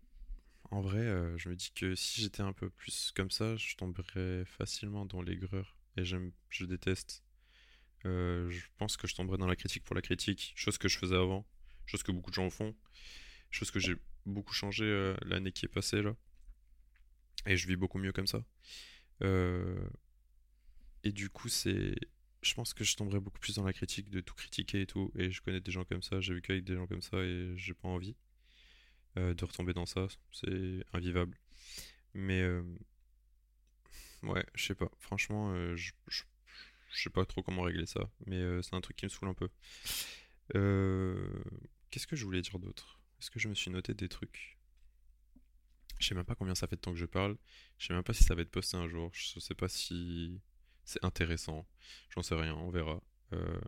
en 0.71 0.81
vrai, 0.81 0.99
euh, 0.99 1.37
je 1.38 1.49
me 1.49 1.55
dis 1.57 1.71
que 1.73 1.95
si 1.95 2.21
j'étais 2.21 2.43
un 2.43 2.53
peu 2.53 2.69
plus 2.69 3.12
comme 3.14 3.31
ça, 3.31 3.57
je 3.57 3.77
tomberais 3.77 4.45
facilement 4.45 5.07
dans 5.07 5.23
l'aigreur. 5.23 5.77
Et 5.97 6.05
j'aime, 6.05 6.33
je 6.49 6.64
déteste. 6.64 7.23
je 8.05 8.67
pense 8.77 8.97
que 8.97 9.07
je 9.07 9.14
tomberais 9.14 9.38
dans 9.38 9.47
la 9.47 9.57
critique 9.57 9.85
pour 9.85 9.95
la 9.95 10.03
critique, 10.03 10.53
chose 10.57 10.79
que 10.79 10.88
je 10.88 10.99
faisais 10.99 11.17
avant 11.17 11.47
chose 11.88 12.03
que 12.03 12.12
beaucoup 12.12 12.31
de 12.31 12.35
gens 12.35 12.51
font, 12.51 12.74
chose 13.51 13.70
que 13.70 13.81
j'ai 13.81 13.96
beaucoup 14.27 14.53
changé 14.53 14.85
euh, 14.85 15.16
l'année 15.24 15.53
qui 15.53 15.64
est 15.64 15.68
passée 15.68 16.03
là. 16.03 16.14
Et 17.46 17.57
je 17.57 17.66
vis 17.66 17.77
beaucoup 17.77 17.98
mieux 17.98 18.12
comme 18.12 18.27
ça. 18.27 18.44
Euh, 19.22 19.88
et 21.03 21.12
du 21.12 21.31
coup, 21.31 21.48
c'est. 21.48 21.94
Je 22.42 22.55
pense 22.55 22.74
que 22.74 22.85
je 22.85 22.94
tomberais 22.96 23.20
beaucoup 23.20 23.40
plus 23.40 23.57
dans 23.57 23.64
la 23.64 23.72
critique 23.72 24.11
de 24.11 24.20
tout 24.20 24.35
critiquer 24.35 24.83
et 24.83 24.87
tout. 24.87 25.11
Et 25.16 25.31
je 25.31 25.40
connais 25.40 25.61
des 25.61 25.72
gens 25.72 25.85
comme 25.85 26.03
ça, 26.03 26.20
j'ai 26.20 26.35
vécu 26.35 26.53
avec 26.53 26.64
des 26.64 26.74
gens 26.74 26.87
comme 26.87 27.03
ça 27.03 27.16
et 27.18 27.57
j'ai 27.57 27.74
pas 27.74 27.88
envie 27.88 28.14
euh, 29.16 29.35
de 29.35 29.44
retomber 29.44 29.72
dans 29.72 29.87
ça. 29.87 30.07
C'est 30.33 30.85
invivable. 30.92 31.38
Mais. 32.14 32.46
Ouais, 34.22 34.44
je 34.55 34.66
sais 34.66 34.74
pas. 34.74 34.90
Franchement, 34.98 35.74
je, 35.77 35.92
je, 36.09 36.22
sais 36.92 37.11
pas 37.11 37.24
trop 37.24 37.42
comment 37.42 37.62
régler 37.62 37.87
ça. 37.87 38.11
Mais 38.27 38.62
c'est 38.62 38.74
un 38.74 38.81
truc 38.81 38.96
qui 38.96 39.07
me 39.07 39.09
saoule 39.09 39.29
un 39.29 39.35
peu. 39.35 39.48
Euh, 40.57 41.29
Qu'est-ce 41.90 42.07
que 42.07 42.16
je 42.16 42.24
voulais 42.24 42.42
dire 42.42 42.59
d'autre? 42.59 43.01
Est-ce 43.20 43.31
que 43.31 43.38
je 43.38 43.48
me 43.48 43.55
suis 43.55 43.70
noté 43.70 43.94
des 43.94 44.09
trucs? 44.09 44.59
Je 45.98 46.07
sais 46.07 46.14
même 46.14 46.24
pas 46.24 46.35
combien 46.35 46.55
ça 46.55 46.66
fait 46.66 46.77
de 46.77 46.81
temps 46.81 46.92
que 46.92 46.98
je 46.98 47.07
parle. 47.07 47.37
Je 47.79 47.87
sais 47.87 47.94
même 47.94 48.05
pas 48.05 48.12
si 48.12 48.24
ça 48.24 48.35
va 48.35 48.42
être 48.42 48.51
posté 48.51 48.77
un 48.77 48.88
jour. 48.88 49.11
Je 49.12 49.40
sais 49.40 49.55
pas 49.55 49.68
si 49.68 50.40
c'est 50.85 51.05
intéressant. 51.05 51.66
J'en 52.11 52.22
sais 52.22 52.35
rien, 52.35 52.55
on 52.55 52.70
verra. 52.70 53.03
Euh, 53.33 53.61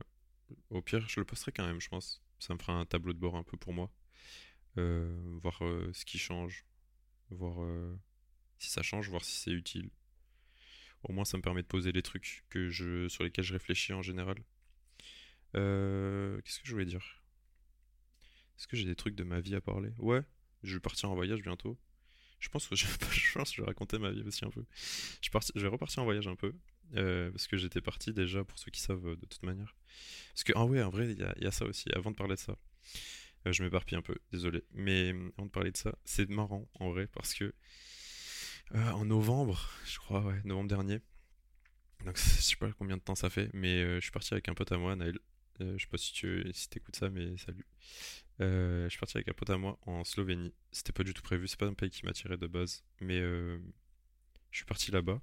au 0.70 0.80
pire, 0.83 1.09
je 1.09 1.20
le 1.20 1.26
posterai 1.26 1.52
quand 1.52 1.66
même, 1.66 1.80
je 1.80 1.88
pense. 1.88 2.22
Ça 2.38 2.54
me 2.54 2.59
fera 2.59 2.74
un 2.74 2.87
tableau 2.87 3.12
de 3.12 3.18
bord 3.18 3.37
un 3.37 3.42
peu 3.42 3.56
pour 3.56 3.72
moi. 3.72 3.90
Euh, 4.78 5.38
voir 5.42 5.64
euh, 5.64 5.90
ce 5.92 6.04
qui 6.04 6.18
change. 6.18 6.64
Voir 7.30 7.59
si 8.59 8.70
ça 8.70 8.83
change, 8.83 9.09
voir 9.09 9.24
si 9.24 9.37
c'est 9.37 9.52
utile. 9.52 9.90
Au 11.04 11.12
moins, 11.12 11.24
ça 11.24 11.37
me 11.37 11.42
permet 11.42 11.62
de 11.62 11.66
poser 11.68 11.92
les 11.92 12.02
trucs 12.02 12.44
que 12.50 12.70
je, 12.70 13.09
sur 13.09 13.24
lesquels 13.24 13.44
je 13.44 13.52
réfléchis 13.52 13.92
en 13.92 14.02
général. 14.02 14.37
Qu'est-ce 15.52 16.61
que 16.61 16.66
je 16.66 16.72
voulais 16.72 16.87
dire? 16.87 17.19
Est-ce 18.61 18.68
que 18.68 18.77
j'ai 18.77 18.85
des 18.85 18.94
trucs 18.94 19.14
de 19.14 19.25
ma 19.25 19.40
vie 19.40 19.55
à 19.55 19.62
parler? 19.62 19.90
Ouais, 19.96 20.20
je 20.62 20.75
vais 20.75 20.81
partir 20.81 21.11
en 21.11 21.14
voyage 21.14 21.40
bientôt. 21.40 21.79
Je 22.40 22.51
pense 22.51 22.68
que 22.68 22.77
je, 22.77 22.85
pense 23.33 23.51
que 23.51 23.57
je 23.57 23.62
vais 23.62 23.66
raconter 23.66 23.99
ma 23.99 24.11
vie 24.11 24.23
aussi 24.23 24.44
un 24.44 24.51
peu. 24.51 24.66
Je, 25.23 25.31
je 25.55 25.61
vais 25.61 25.68
repartir 25.68 26.03
en 26.03 26.05
voyage 26.05 26.29
un 26.29 26.37
peu. 26.37 26.53
Euh, 26.96 27.31
parce 27.31 27.46
que 27.46 27.57
j'étais 27.57 27.81
parti 27.81 28.12
déjà, 28.12 28.44
pour 28.44 28.59
ceux 28.59 28.70
qui 28.70 28.81
savent 28.83 29.07
euh, 29.07 29.16
de 29.16 29.25
toute 29.25 29.42
manière. 29.44 29.75
Parce 30.35 30.44
que, 30.44 30.53
ah 30.57 30.66
ouais, 30.66 30.83
en 30.83 30.90
vrai, 30.90 31.11
il 31.11 31.42
y, 31.42 31.46
a 31.46 31.51
ça 31.51 31.64
aussi, 31.64 31.88
avant 31.94 32.11
de 32.11 32.16
parler 32.16 32.35
de 32.35 32.40
ça. 32.40 32.59
Euh, 33.46 33.53
je 33.53 33.62
m'éparpille 33.62 33.96
un 33.96 34.03
peu, 34.03 34.16
désolé. 34.31 34.62
Mais 34.73 35.14
on 35.38 35.46
te 35.46 35.53
parlait 35.53 35.70
de 35.73 35.79
ça, 35.79 35.94
c'est 36.05 36.29
marrant 36.29 36.68
en 36.75 36.90
vrai 36.90 37.07
parce 37.07 37.33
que 37.33 37.55
euh, 38.75 38.90
en 38.90 39.07
novembre, 39.07 39.70
je 39.87 39.96
crois, 39.96 40.20
ouais, 40.20 40.42
novembre 40.44 40.68
dernier, 40.68 41.01
donc 42.05 42.18
je 42.18 42.23
sais 42.23 42.57
pas 42.57 42.70
combien 42.73 42.99
de 42.99 43.03
temps 43.03 43.14
ça 43.14 43.31
fait, 43.31 43.49
mais 43.55 43.94
je 43.94 44.01
suis 44.01 44.11
parti 44.11 44.35
avec 44.35 44.51
un 44.51 44.55
pote 44.55 44.70
à 44.70 44.77
moi, 44.77 44.94
Naël. 44.96 45.18
Je 45.61 45.79
sais 45.79 45.88
pas 45.88 45.99
si 45.99 46.12
tu 46.12 46.53
écoutes 46.77 46.96
ça, 46.96 47.11
mais 47.11 47.37
salut. 47.37 47.66
je 48.38 48.87
suis 48.88 48.99
parti 48.99 49.16
avec 49.16 49.29
un 49.29 49.35
pote 49.35 49.51
à 49.51 49.59
moi 49.59 49.79
en 49.87 50.05
Slovénie. 50.05 50.53
C'était 50.73 50.92
pas 50.92 51.05
du 51.05 51.14
tout 51.14 51.23
prévu, 51.23 51.49
c'est 51.49 51.59
pas 51.59 51.66
un 51.66 51.75
pays 51.75 51.90
qui 51.90 52.05
m'attirait 52.05 52.38
de 52.38 52.46
base, 52.46 52.83
mais 53.01 53.20
je 53.20 53.61
suis 54.57 54.64
parti 54.64 54.90
là-bas 54.90 55.20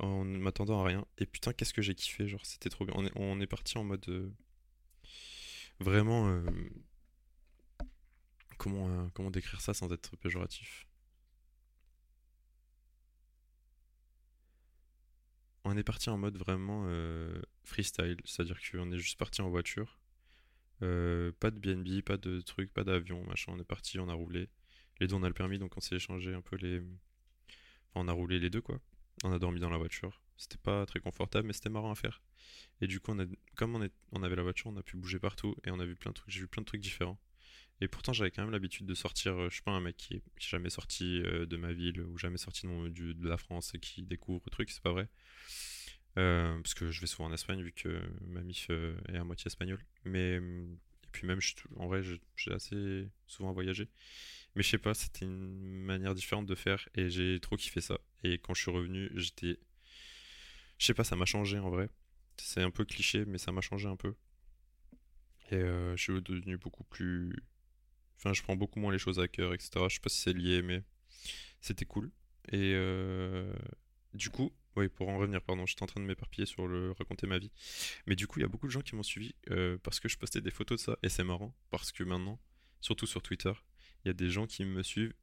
en 0.00 0.24
m'attendant 0.24 0.80
à 0.82 0.86
rien. 0.86 1.06
Et 1.18 1.26
putain, 1.26 1.52
qu'est-ce 1.52 1.74
que 1.74 1.82
j'ai 1.82 1.94
kiffé, 1.94 2.26
genre 2.26 2.44
c'était 2.44 2.70
trop 2.70 2.84
bien. 2.84 2.94
On 2.96 3.04
est, 3.06 3.12
on 3.16 3.40
est 3.40 3.46
parti 3.46 3.78
en 3.78 3.84
mode 3.84 4.08
euh, 4.08 4.32
vraiment. 5.78 6.28
Euh, 6.28 6.42
comment, 8.58 8.88
euh, 8.88 9.08
comment 9.14 9.30
décrire 9.30 9.60
ça 9.60 9.74
sans 9.74 9.92
être 9.92 10.16
péjoratif? 10.16 10.86
On 15.64 15.76
est 15.76 15.82
parti 15.82 16.10
en 16.10 16.18
mode 16.18 16.36
vraiment 16.36 16.88
freestyle, 17.64 18.16
c'est-à-dire 18.24 18.58
qu'on 18.70 18.90
est 18.92 18.98
juste 18.98 19.18
parti 19.18 19.42
en 19.42 19.50
voiture. 19.50 19.98
pas 20.80 21.50
de 21.50 21.58
BNB, 21.58 22.02
pas 22.02 22.16
de 22.16 22.40
trucs, 22.40 22.72
pas 22.72 22.84
d'avion, 22.84 23.24
machin. 23.26 23.52
On 23.54 23.58
est 23.58 23.64
parti, 23.64 23.98
on 23.98 24.08
a 24.08 24.14
roulé. 24.14 24.48
Les 25.00 25.06
deux, 25.06 25.14
on 25.14 25.22
a 25.22 25.28
le 25.28 25.34
permis, 25.34 25.58
donc 25.58 25.76
on 25.76 25.80
s'est 25.80 25.96
échangé 25.96 26.34
un 26.34 26.42
peu 26.42 26.56
les. 26.56 26.78
Enfin, 26.78 28.04
on 28.04 28.08
a 28.08 28.12
roulé 28.12 28.38
les 28.38 28.50
deux, 28.50 28.60
quoi. 28.60 28.80
On 29.24 29.32
a 29.32 29.38
dormi 29.38 29.60
dans 29.60 29.70
la 29.70 29.78
voiture. 29.78 30.22
C'était 30.36 30.58
pas 30.58 30.86
très 30.86 31.00
confortable, 31.00 31.46
mais 31.46 31.52
c'était 31.52 31.68
marrant 31.68 31.90
à 31.90 31.94
faire. 31.94 32.22
Et 32.80 32.86
du 32.86 33.00
coup, 33.00 33.14
comme 33.56 33.88
on 34.12 34.22
avait 34.22 34.36
la 34.36 34.42
voiture, 34.42 34.68
on 34.68 34.76
a 34.76 34.82
pu 34.82 34.96
bouger 34.96 35.18
partout 35.18 35.54
et 35.64 35.70
on 35.70 35.78
a 35.78 35.84
vu 35.84 35.96
plein 35.96 36.12
de 36.12 36.14
trucs. 36.14 36.30
J'ai 36.30 36.40
vu 36.40 36.48
plein 36.48 36.62
de 36.62 36.66
trucs 36.66 36.80
différents. 36.80 37.18
Et 37.80 37.88
pourtant, 37.88 38.12
j'avais 38.12 38.30
quand 38.30 38.42
même 38.42 38.50
l'habitude 38.50 38.86
de 38.86 38.94
sortir. 38.94 39.34
Euh, 39.34 39.48
je 39.48 39.54
suis 39.54 39.62
pas 39.62 39.70
un 39.70 39.80
mec 39.80 39.96
qui 39.96 40.14
est 40.14 40.22
jamais 40.38 40.70
sorti 40.70 41.22
euh, 41.22 41.46
de 41.46 41.56
ma 41.56 41.72
ville 41.72 42.02
ou 42.02 42.18
jamais 42.18 42.36
sorti 42.36 42.66
de, 42.66 43.12
de 43.12 43.28
la 43.28 43.38
France 43.38 43.72
et 43.74 43.78
qui 43.78 44.02
découvre 44.02 44.42
le 44.44 44.50
truc, 44.50 44.70
c'est 44.70 44.82
pas 44.82 44.92
vrai. 44.92 45.08
Euh, 46.18 46.60
parce 46.60 46.74
que 46.74 46.90
je 46.90 47.00
vais 47.00 47.06
souvent 47.06 47.28
en 47.28 47.32
Espagne 47.32 47.62
vu 47.62 47.72
que 47.72 48.02
ma 48.26 48.42
mif 48.42 48.68
est 49.08 49.16
à 49.16 49.24
moitié 49.24 49.46
espagnole. 49.48 49.82
Mais 50.04 50.36
et 50.36 51.08
puis 51.12 51.26
même, 51.26 51.40
en 51.76 51.86
vrai, 51.86 52.02
j'ai 52.36 52.52
assez 52.52 53.08
souvent 53.26 53.52
voyagé. 53.52 53.88
Mais 54.54 54.62
je 54.62 54.68
sais 54.68 54.78
pas, 54.78 54.94
c'était 54.94 55.24
une 55.24 55.82
manière 55.84 56.14
différente 56.14 56.46
de 56.46 56.54
faire 56.54 56.88
et 56.94 57.08
j'ai 57.08 57.40
trop 57.40 57.56
kiffé 57.56 57.80
ça. 57.80 57.98
Et 58.24 58.38
quand 58.38 58.52
je 58.54 58.62
suis 58.62 58.70
revenu, 58.70 59.10
j'étais. 59.14 59.58
Je 60.78 60.86
sais 60.86 60.94
pas, 60.94 61.04
ça 61.04 61.16
m'a 61.16 61.24
changé 61.24 61.58
en 61.58 61.70
vrai. 61.70 61.88
C'est 62.36 62.62
un 62.62 62.70
peu 62.70 62.84
cliché, 62.84 63.24
mais 63.24 63.38
ça 63.38 63.52
m'a 63.52 63.60
changé 63.60 63.88
un 63.88 63.96
peu. 63.96 64.14
Et 65.52 65.60
je 65.60 65.96
suis 65.96 66.20
devenu 66.22 66.58
beaucoup 66.58 66.84
plus. 66.84 67.34
Enfin, 68.20 68.34
je 68.34 68.42
prends 68.42 68.56
beaucoup 68.56 68.80
moins 68.80 68.92
les 68.92 68.98
choses 68.98 69.18
à 69.18 69.28
cœur, 69.28 69.54
etc. 69.54 69.70
Je 69.88 69.94
sais 69.94 70.00
pas 70.00 70.10
si 70.10 70.20
c'est 70.20 70.34
lié, 70.34 70.60
mais 70.60 70.82
c'était 71.62 71.86
cool. 71.86 72.10
Et 72.52 72.74
euh, 72.74 73.50
du 74.12 74.28
coup, 74.28 74.52
oui, 74.76 74.90
pour 74.90 75.08
en 75.08 75.16
revenir, 75.16 75.40
pardon, 75.40 75.64
j'étais 75.64 75.82
en 75.82 75.86
train 75.86 76.02
de 76.02 76.06
m'éparpiller 76.06 76.44
sur 76.44 76.68
le 76.68 76.92
raconter 76.92 77.26
ma 77.26 77.38
vie. 77.38 77.50
Mais 78.06 78.16
du 78.16 78.26
coup, 78.26 78.38
il 78.38 78.42
y 78.42 78.44
a 78.44 78.48
beaucoup 78.48 78.66
de 78.66 78.72
gens 78.72 78.82
qui 78.82 78.94
m'ont 78.94 79.02
suivi 79.02 79.34
euh, 79.50 79.78
parce 79.82 80.00
que 80.00 80.08
je 80.10 80.18
postais 80.18 80.42
des 80.42 80.50
photos 80.50 80.78
de 80.78 80.84
ça. 80.84 80.98
Et 81.02 81.08
c'est 81.08 81.24
marrant 81.24 81.56
parce 81.70 81.92
que 81.92 82.04
maintenant, 82.04 82.38
surtout 82.82 83.06
sur 83.06 83.22
Twitter, 83.22 83.52
il 84.04 84.08
y 84.08 84.10
a 84.10 84.14
des 84.14 84.28
gens 84.28 84.46
qui 84.46 84.66
me 84.66 84.82
suivent 84.82 85.14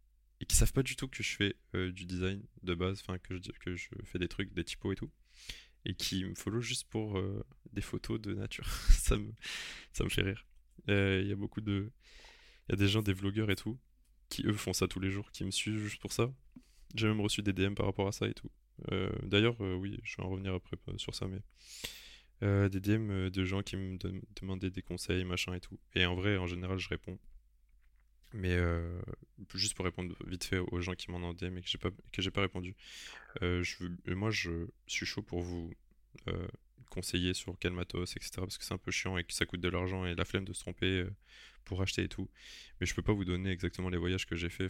et 0.41 0.45
qui 0.45 0.55
savent 0.55 0.73
pas 0.73 0.83
du 0.83 0.95
tout 0.95 1.07
que 1.07 1.21
je 1.21 1.35
fais 1.35 1.55
euh, 1.75 1.91
du 1.91 2.05
design 2.05 2.43
de 2.63 2.73
base, 2.73 3.01
enfin 3.01 3.19
que 3.19 3.37
je, 3.37 3.87
fais 4.05 4.17
des 4.17 4.27
trucs, 4.27 4.53
des 4.53 4.63
typos 4.63 4.91
et 4.91 4.95
tout, 4.95 5.11
et 5.85 5.93
qui 5.93 6.25
me 6.25 6.33
follow 6.33 6.61
juste 6.61 6.89
pour 6.89 7.21
des 7.73 7.81
photos 7.81 8.19
de 8.19 8.33
nature. 8.33 8.67
ça, 8.89 9.17
me, 9.17 9.31
ça 9.93 10.03
me 10.03 10.09
fait 10.09 10.23
rire. 10.23 10.47
Il 10.87 11.27
y 11.27 11.31
a 11.31 11.35
beaucoup 11.35 11.61
de. 11.61 11.91
Il 12.67 12.71
y 12.71 12.73
a 12.73 12.77
des 12.77 12.87
gens, 12.87 13.01
des 13.01 13.13
vlogueurs 13.13 13.49
et 13.49 13.55
tout, 13.55 13.77
qui 14.29 14.45
eux 14.45 14.53
font 14.53 14.73
ça 14.73 14.87
tous 14.87 14.99
les 14.99 15.09
jours, 15.09 15.31
qui 15.31 15.43
me 15.43 15.51
suivent 15.51 15.79
juste 15.79 16.01
pour 16.01 16.11
ça. 16.11 16.31
J'ai 16.95 17.07
même 17.07 17.21
reçu 17.21 17.41
des 17.41 17.53
DM 17.53 17.73
par 17.73 17.85
rapport 17.85 18.07
à 18.07 18.11
ça 18.11 18.27
et 18.27 18.33
tout. 18.33 18.51
D'ailleurs, 19.23 19.59
oui, 19.59 19.99
je 20.03 20.17
vais 20.17 20.23
en 20.23 20.29
revenir 20.29 20.53
après 20.53 20.77
sur 20.97 21.15
ça, 21.15 21.27
mais. 21.27 21.41
des 22.69 22.79
DM 22.79 23.29
de 23.29 23.43
gens 23.45 23.61
qui 23.61 23.75
me 23.77 23.97
demandaient 24.39 24.69
des 24.69 24.81
conseils, 24.81 25.23
machin 25.25 25.53
et 25.53 25.59
tout. 25.59 25.79
Et 25.95 26.05
en 26.05 26.15
vrai, 26.15 26.37
en 26.37 26.47
général, 26.47 26.77
je 26.77 26.89
réponds. 26.89 27.17
Mais 28.33 28.55
euh, 28.55 29.01
juste 29.53 29.73
pour 29.73 29.85
répondre 29.85 30.15
vite 30.25 30.43
fait 30.43 30.59
aux 30.59 30.81
gens 30.81 30.93
qui 30.93 31.11
m'en 31.11 31.17
ont 31.17 31.33
DM 31.33 31.57
et 31.57 31.61
que 31.61 31.69
j'ai 31.69 31.77
pas 31.77 31.89
pas 32.33 32.41
répondu, 32.41 32.75
euh, 33.41 33.63
je 33.63 33.85
moi 34.13 34.31
je 34.31 34.67
suis 34.85 35.05
chaud 35.05 35.21
pour 35.21 35.41
vous 35.41 35.71
euh, 36.27 36.47
conseiller 36.89 37.33
sur 37.33 37.57
quel 37.59 37.73
matos 37.73 38.15
etc 38.15 38.31
parce 38.37 38.57
que 38.57 38.65
c'est 38.65 38.73
un 38.73 38.77
peu 38.77 38.91
chiant 38.91 39.17
et 39.17 39.23
que 39.23 39.33
ça 39.33 39.45
coûte 39.45 39.61
de 39.61 39.69
l'argent 39.69 40.05
et 40.05 40.15
la 40.15 40.25
flemme 40.25 40.45
de 40.45 40.53
se 40.53 40.59
tromper 40.61 41.05
pour 41.65 41.81
acheter 41.81 42.03
et 42.03 42.07
tout. 42.07 42.29
Mais 42.79 42.85
je 42.85 42.95
peux 42.95 43.01
pas 43.01 43.13
vous 43.13 43.25
donner 43.25 43.51
exactement 43.51 43.89
les 43.89 43.97
voyages 43.97 44.25
que 44.25 44.35
j'ai 44.35 44.49
fait. 44.49 44.69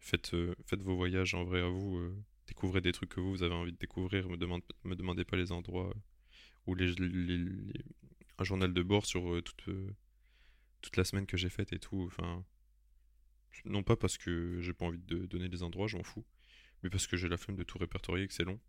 Faites 0.00 0.34
faites 0.66 0.82
vos 0.82 0.96
voyages 0.96 1.34
en 1.34 1.44
vrai 1.44 1.60
à 1.60 1.68
vous, 1.68 2.00
découvrez 2.48 2.80
des 2.80 2.92
trucs 2.92 3.10
que 3.10 3.20
vous, 3.20 3.42
avez 3.42 3.54
envie 3.54 3.72
de 3.72 3.78
découvrir. 3.78 4.28
Me 4.28 4.36
me 4.84 4.94
demandez 4.96 5.24
pas 5.24 5.36
les 5.36 5.52
endroits 5.52 5.94
ou 6.66 6.74
les, 6.74 6.94
un 8.38 8.44
journal 8.44 8.72
de 8.72 8.82
bord 8.82 9.06
sur 9.06 9.40
toute 9.44 10.96
la 10.96 11.04
semaine 11.04 11.26
que 11.26 11.36
j'ai 11.36 11.50
faite 11.50 11.72
et 11.72 11.78
tout. 11.78 12.02
Enfin 12.06 12.44
non 13.64 13.82
pas 13.82 13.96
parce 13.96 14.18
que 14.18 14.60
j'ai 14.60 14.72
pas 14.72 14.86
envie 14.86 14.98
de 14.98 15.26
donner 15.26 15.48
des 15.48 15.62
endroits, 15.62 15.86
j'en 15.86 16.02
fous, 16.02 16.24
mais 16.82 16.90
parce 16.90 17.06
que 17.06 17.16
j'ai 17.16 17.28
la 17.28 17.36
flemme 17.36 17.56
de 17.56 17.62
tout 17.62 17.78
répertorier 17.78 18.24
et 18.24 18.28
que 18.28 18.34
c'est 18.34 18.44
long. 18.44 18.60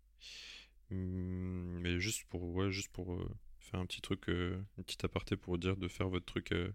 Hum, 0.90 1.80
mais 1.80 2.00
juste 2.00 2.24
pour, 2.28 2.42
ouais, 2.54 2.70
juste 2.70 2.90
pour 2.92 3.12
euh, 3.14 3.28
faire 3.60 3.80
un 3.80 3.86
petit 3.86 4.00
truc, 4.00 4.28
euh, 4.28 4.60
une 4.78 4.84
petite 4.84 5.04
aparté 5.04 5.36
pour 5.36 5.58
dire 5.58 5.76
de 5.76 5.88
faire 5.88 6.08
votre 6.08 6.26
truc. 6.26 6.52
Euh, 6.52 6.72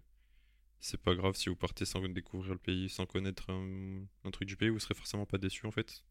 c'est 0.80 1.00
pas 1.00 1.14
grave 1.14 1.34
si 1.34 1.48
vous 1.48 1.56
partez 1.56 1.86
sans 1.86 2.06
découvrir 2.08 2.52
le 2.52 2.58
pays, 2.58 2.88
sans 2.90 3.06
connaître 3.06 3.50
un, 3.50 4.30
truc 4.30 4.46
du 4.46 4.56
pays, 4.56 4.68
vous 4.68 4.78
serez 4.78 4.94
forcément 4.94 5.24
pas 5.24 5.38
déçu 5.38 5.66
en 5.66 5.70
fait. 5.70 6.04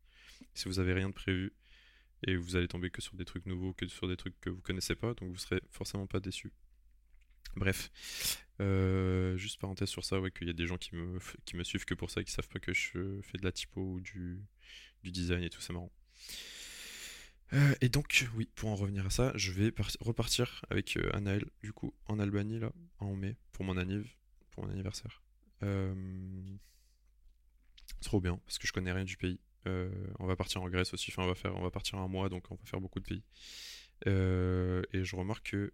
Si 0.55 0.65
vous 0.67 0.79
avez 0.79 0.93
rien 0.93 1.09
de 1.09 1.13
prévu 1.13 1.53
et 2.25 2.35
vous 2.35 2.55
allez 2.55 2.67
tomber 2.67 2.89
que 2.89 3.01
sur 3.01 3.15
des 3.15 3.25
trucs 3.25 3.45
nouveaux, 3.45 3.73
que 3.73 3.87
sur 3.87 4.07
des 4.07 4.17
trucs 4.17 4.39
que 4.41 4.49
vous 4.49 4.61
connaissez 4.61 4.95
pas, 4.95 5.13
donc 5.13 5.29
vous 5.29 5.37
serez 5.37 5.61
forcément 5.69 6.07
pas 6.07 6.19
déçu. 6.19 6.51
Bref, 7.55 7.91
euh, 8.61 9.37
juste 9.37 9.59
parenthèse 9.59 9.89
sur 9.89 10.03
ça, 10.03 10.19
ouais, 10.19 10.31
qu'il 10.31 10.47
y 10.47 10.49
a 10.49 10.53
des 10.53 10.65
gens 10.65 10.77
qui 10.77 10.95
me, 10.95 11.19
qui 11.45 11.55
me 11.55 11.63
suivent 11.63 11.85
que 11.85 11.93
pour 11.93 12.09
ça 12.09 12.23
qui 12.23 12.31
savent 12.31 12.47
pas 12.47 12.59
que 12.59 12.73
je 12.73 13.21
fais 13.21 13.37
de 13.37 13.43
la 13.43 13.51
typo 13.51 13.79
ou 13.79 14.01
du, 14.01 14.41
du 15.03 15.11
design 15.11 15.43
et 15.43 15.51
tout, 15.51 15.61
c'est 15.61 15.73
marrant. 15.73 15.91
Euh, 17.53 17.75
et 17.81 17.89
donc, 17.89 18.27
oui, 18.35 18.49
pour 18.55 18.69
en 18.69 18.75
revenir 18.75 19.05
à 19.05 19.09
ça, 19.09 19.31
je 19.35 19.51
vais 19.51 19.73
repartir 19.99 20.63
avec 20.69 20.97
euh, 20.97 21.09
Anaël, 21.13 21.45
du 21.61 21.71
coup, 21.73 21.93
en 22.07 22.19
Albanie, 22.19 22.59
là, 22.59 22.71
en 22.99 23.15
mai, 23.15 23.35
pour 23.51 23.65
mon 23.65 23.77
anniv, 23.77 24.15
pour 24.51 24.65
mon 24.65 24.71
anniversaire. 24.71 25.21
trop 28.01 28.19
bien, 28.19 28.37
parce 28.45 28.57
que 28.57 28.67
je 28.67 28.73
connais 28.73 28.91
rien 28.91 29.05
du 29.05 29.17
pays. 29.17 29.39
on 29.65 30.25
va 30.25 30.35
partir 30.35 30.61
en 30.61 30.69
Grèce 30.69 30.93
aussi, 30.93 31.11
enfin, 31.11 31.23
on 31.23 31.27
va, 31.27 31.35
faire, 31.35 31.55
on 31.55 31.61
va 31.61 31.71
partir 31.71 31.97
un 31.99 32.07
mois, 32.07 32.29
donc 32.29 32.51
on 32.51 32.55
va 32.55 32.65
faire 32.65 32.81
beaucoup 32.81 32.99
de 32.99 33.05
pays. 33.05 33.23
et 34.05 35.03
je 35.03 35.15
remarque 35.15 35.51
que 35.51 35.73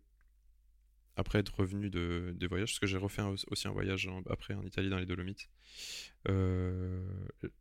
après 1.19 1.39
être 1.39 1.53
revenu 1.59 1.89
de, 1.89 2.33
des 2.35 2.47
voyages, 2.47 2.69
parce 2.69 2.79
que 2.79 2.87
j'ai 2.87 2.97
refait 2.97 3.21
aussi 3.47 3.67
un 3.67 3.71
voyage 3.71 4.09
après 4.29 4.53
en 4.53 4.63
Italie 4.63 4.89
dans 4.89 4.97
les 4.97 5.05
Dolomites, 5.05 5.49
euh, 6.29 7.05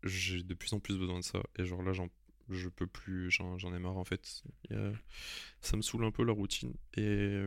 j'ai 0.05 0.43
de 0.43 0.55
plus 0.55 0.73
en 0.73 0.81
plus 0.81 0.97
besoin 0.97 1.19
de 1.19 1.25
ça. 1.25 1.43
Et 1.57 1.65
genre 1.65 1.83
là, 1.83 1.93
je 2.51 2.69
peux 2.69 2.87
plus, 2.87 3.31
j'en, 3.31 3.57
ai 3.75 3.79
marre 3.79 3.97
en 3.97 4.05
fait. 4.05 4.43
ça 5.61 5.77
me 5.77 5.83
saoule 5.83 6.05
un 6.05 6.11
peu 6.11 6.25
la 6.25 6.33
routine. 6.33 6.75
Et. 6.95 7.45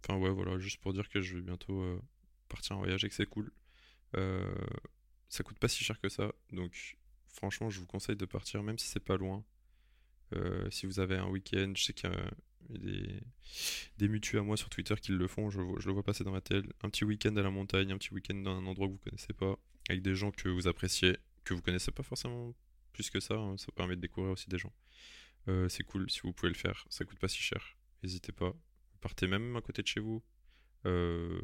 Enfin, 0.00 0.18
ouais, 0.18 0.30
voilà, 0.30 0.58
juste 0.58 0.80
pour 0.80 0.92
dire 0.92 1.08
que 1.08 1.20
je 1.20 1.36
vais 1.36 1.42
bientôt 1.42 1.80
euh, 1.80 2.00
partir 2.48 2.76
en 2.76 2.80
voyage 2.80 3.04
et 3.04 3.08
que 3.08 3.14
c'est 3.14 3.26
cool. 3.26 3.50
Euh, 4.16 4.54
ça 5.28 5.42
coûte 5.42 5.58
pas 5.58 5.68
si 5.68 5.82
cher 5.82 6.00
que 6.00 6.08
ça, 6.08 6.32
donc 6.52 6.96
franchement, 7.28 7.70
je 7.70 7.80
vous 7.80 7.86
conseille 7.86 8.16
de 8.16 8.24
partir, 8.24 8.62
même 8.62 8.78
si 8.78 8.86
c'est 8.86 9.00
pas 9.00 9.16
loin. 9.16 9.44
si 10.70 10.86
vous 10.86 11.00
avez 11.00 11.16
un 11.16 11.28
week-end, 11.28 11.72
je 11.76 11.82
sais 11.82 11.92
qu'il 11.92 12.10
y 12.10 12.12
a 12.12 12.30
des, 12.68 13.20
des 13.98 14.08
mutus 14.08 14.38
à 14.38 14.42
moi 14.42 14.56
sur 14.56 14.68
Twitter 14.68 14.94
qui 15.00 15.12
le 15.12 15.26
font, 15.26 15.50
je, 15.50 15.60
je 15.78 15.86
le 15.86 15.92
vois 15.92 16.02
passer 16.02 16.24
dans 16.24 16.32
ma 16.32 16.40
télé. 16.40 16.68
Un 16.82 16.90
petit 16.90 17.04
week-end 17.04 17.34
à 17.36 17.42
la 17.42 17.50
montagne, 17.50 17.92
un 17.92 17.98
petit 17.98 18.12
week-end 18.12 18.34
dans 18.34 18.56
un 18.56 18.66
endroit 18.66 18.86
que 18.86 18.92
vous 18.92 18.98
connaissez 18.98 19.32
pas, 19.32 19.58
avec 19.88 20.02
des 20.02 20.14
gens 20.14 20.30
que 20.30 20.48
vous 20.48 20.68
appréciez, 20.68 21.16
que 21.44 21.54
vous 21.54 21.62
connaissez 21.62 21.90
pas 21.90 22.02
forcément 22.02 22.54
plus 22.96 23.10
que 23.10 23.20
ça, 23.20 23.34
hein, 23.34 23.56
ça 23.58 23.70
permet 23.72 23.94
de 23.94 24.00
découvrir 24.00 24.32
aussi 24.32 24.48
des 24.48 24.56
gens. 24.56 24.72
Euh, 25.48 25.68
c'est 25.68 25.84
cool 25.84 26.10
si 26.10 26.20
vous 26.22 26.32
pouvez 26.32 26.48
le 26.48 26.58
faire, 26.58 26.84
ça 26.88 27.04
coûte 27.04 27.18
pas 27.18 27.28
si 27.28 27.38
cher, 27.38 27.76
n'hésitez 28.02 28.32
pas. 28.32 28.54
Partez 29.00 29.26
même 29.26 29.54
à 29.54 29.60
côté 29.60 29.82
de 29.82 29.86
chez 29.86 30.00
vous, 30.00 30.24
euh, 30.86 31.40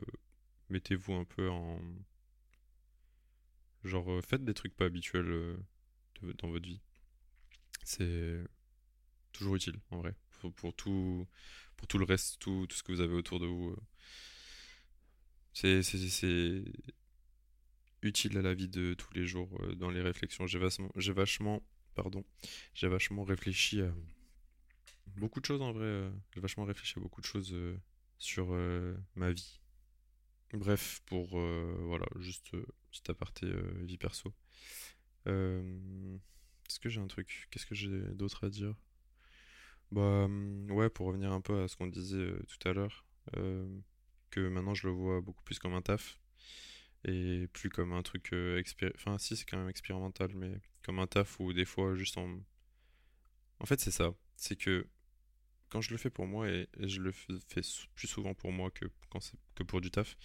mettez-vous 0.71 1.13
un 1.13 1.25
peu 1.25 1.51
en. 1.51 1.79
Genre, 3.85 4.11
euh, 4.11 4.23
faites 4.23 4.45
des 4.45 4.55
trucs 4.55 4.75
pas 4.75 4.87
habituels 4.87 5.59
dans 6.39 6.49
votre 6.49 6.67
vie. 6.67 6.81
C'est 7.85 8.43
toujours 9.33 9.57
utile 9.57 9.79
en 9.91 9.99
vrai 9.99 10.15
pour, 10.57 10.75
tout, 10.75 11.27
pour 11.77 11.87
tout 11.87 11.99
le 11.99 12.05
reste, 12.05 12.39
tout, 12.39 12.67
tout, 12.69 12.77
ce 12.77 12.83
que 12.83 12.93
vous 12.93 13.01
avez 13.01 13.15
autour 13.15 13.41
de 13.41 13.47
vous. 13.47 13.77
C'est 15.53 15.83
utile 18.03 18.37
à 18.39 18.43
la 18.43 18.55
vie 18.55 18.69
de 18.69 18.95
tous 18.95 19.13
les 19.15 19.27
jours 19.27 19.51
euh, 19.63 19.75
dans 19.75 19.91
les 19.91 20.01
réflexions. 20.03 20.47
J'ai 20.47 20.59
vachement, 20.59 20.91
vachement, 20.95 21.63
pardon, 21.95 22.25
j'ai 22.75 22.89
vachement 22.89 23.25
réfléchi 23.25 23.81
à 23.81 23.93
beaucoup 25.17 25.41
de 25.41 25.47
choses 25.47 25.63
en 25.63 25.73
vrai. 25.73 25.85
Euh. 25.85 26.11
J'ai 26.35 26.41
vachement 26.41 26.65
réfléchi 26.65 26.99
à 26.99 27.01
beaucoup 27.03 27.21
de 27.21 27.27
choses 27.27 27.55
sur 28.19 28.53
ma 29.17 29.33
vie. 29.33 29.61
Bref, 30.53 31.01
pour 31.07 31.39
euh, 31.39 31.75
voilà, 31.87 32.07
juste 32.21 32.53
euh, 32.55 32.67
petit 32.91 33.11
aparté 33.11 33.47
euh, 33.47 33.85
vie 33.85 33.97
perso. 33.97 34.35
Euh, 35.27 36.19
Est-ce 36.69 36.79
que 36.79 36.91
j'ai 36.91 37.01
un 37.01 37.07
truc? 37.07 37.49
Qu'est-ce 37.51 37.65
que 37.65 37.75
j'ai 37.75 37.89
d'autre 37.89 38.45
à 38.45 38.51
dire? 38.51 38.75
Bah 39.91 40.25
hum, 40.25 40.71
ouais, 40.71 40.91
pour 40.91 41.07
revenir 41.07 41.33
un 41.33 41.41
peu 41.41 41.63
à 41.63 41.69
ce 41.69 41.77
qu'on 41.77 41.87
disait 41.87 42.17
euh, 42.19 42.43
tout 42.49 42.69
à 42.69 42.73
l'heure, 42.75 43.07
euh, 43.37 43.67
que 44.31 44.41
maintenant 44.47 44.75
je 44.75 44.87
le 44.87 44.93
vois 44.93 45.21
beaucoup 45.21 45.43
plus 45.43 45.59
comme 45.59 45.75
un 45.75 45.83
taf 45.83 46.19
et 47.05 47.49
plus 47.53 47.69
comme 47.69 47.93
un 47.93 48.03
truc 48.03 48.33
euh, 48.33 48.63
Enfin, 48.95 49.19
si, 49.19 49.37
c'est 49.37 49.45
quand 49.45 49.59
même 49.59 49.69
expérimental, 49.69 50.31
mais 50.35 50.61
comme 50.83 50.99
un 50.99 51.07
taf 51.07 51.41
où 51.41 51.53
des 51.53 51.65
fois 51.65 51.95
juste 51.95 52.17
en. 52.19 52.39
En 53.59 53.67
fait, 53.67 53.81
c'est 53.81 53.91
ça. 53.91 54.15
C'est 54.37 54.57
que 54.57 54.87
quand 55.69 55.81
je 55.81 55.91
le 55.91 55.97
fais 55.97 56.11
pour 56.11 56.27
moi, 56.27 56.49
et, 56.49 56.69
je 56.81 57.01
le 57.01 57.13
fais 57.13 57.63
plus 57.95 58.09
souvent 58.09 58.35
pour 58.35 58.53
moi 58.53 58.71
que, 58.71 58.85
quand 59.09 59.21
c'est, 59.21 59.39
que 59.55 59.63
pour 59.63 59.81
du 59.81 59.91
taf, 59.91 60.17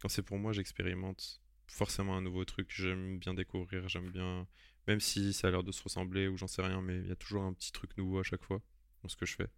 quand 0.00 0.08
c'est 0.08 0.22
pour 0.22 0.38
moi, 0.38 0.52
j'expérimente 0.52 1.40
forcément 1.66 2.16
un 2.16 2.22
nouveau 2.22 2.44
truc. 2.44 2.70
J'aime 2.70 3.18
bien 3.18 3.34
découvrir, 3.34 3.88
j'aime 3.88 4.10
bien. 4.10 4.46
Même 4.88 5.00
si 5.00 5.32
ça 5.32 5.48
a 5.48 5.50
l'air 5.50 5.62
de 5.62 5.72
se 5.72 5.82
ressembler 5.82 6.28
ou 6.28 6.36
j'en 6.36 6.48
sais 6.48 6.62
rien, 6.62 6.82
mais 6.82 6.98
il 6.98 7.08
y 7.08 7.12
a 7.12 7.16
toujours 7.16 7.42
un 7.42 7.52
petit 7.52 7.72
truc 7.72 7.96
nouveau 7.96 8.18
à 8.18 8.22
chaque 8.22 8.42
fois 8.42 8.60
dans 9.02 9.08
ce 9.08 9.16
que 9.16 9.26
je 9.26 9.34
fais. 9.36 9.48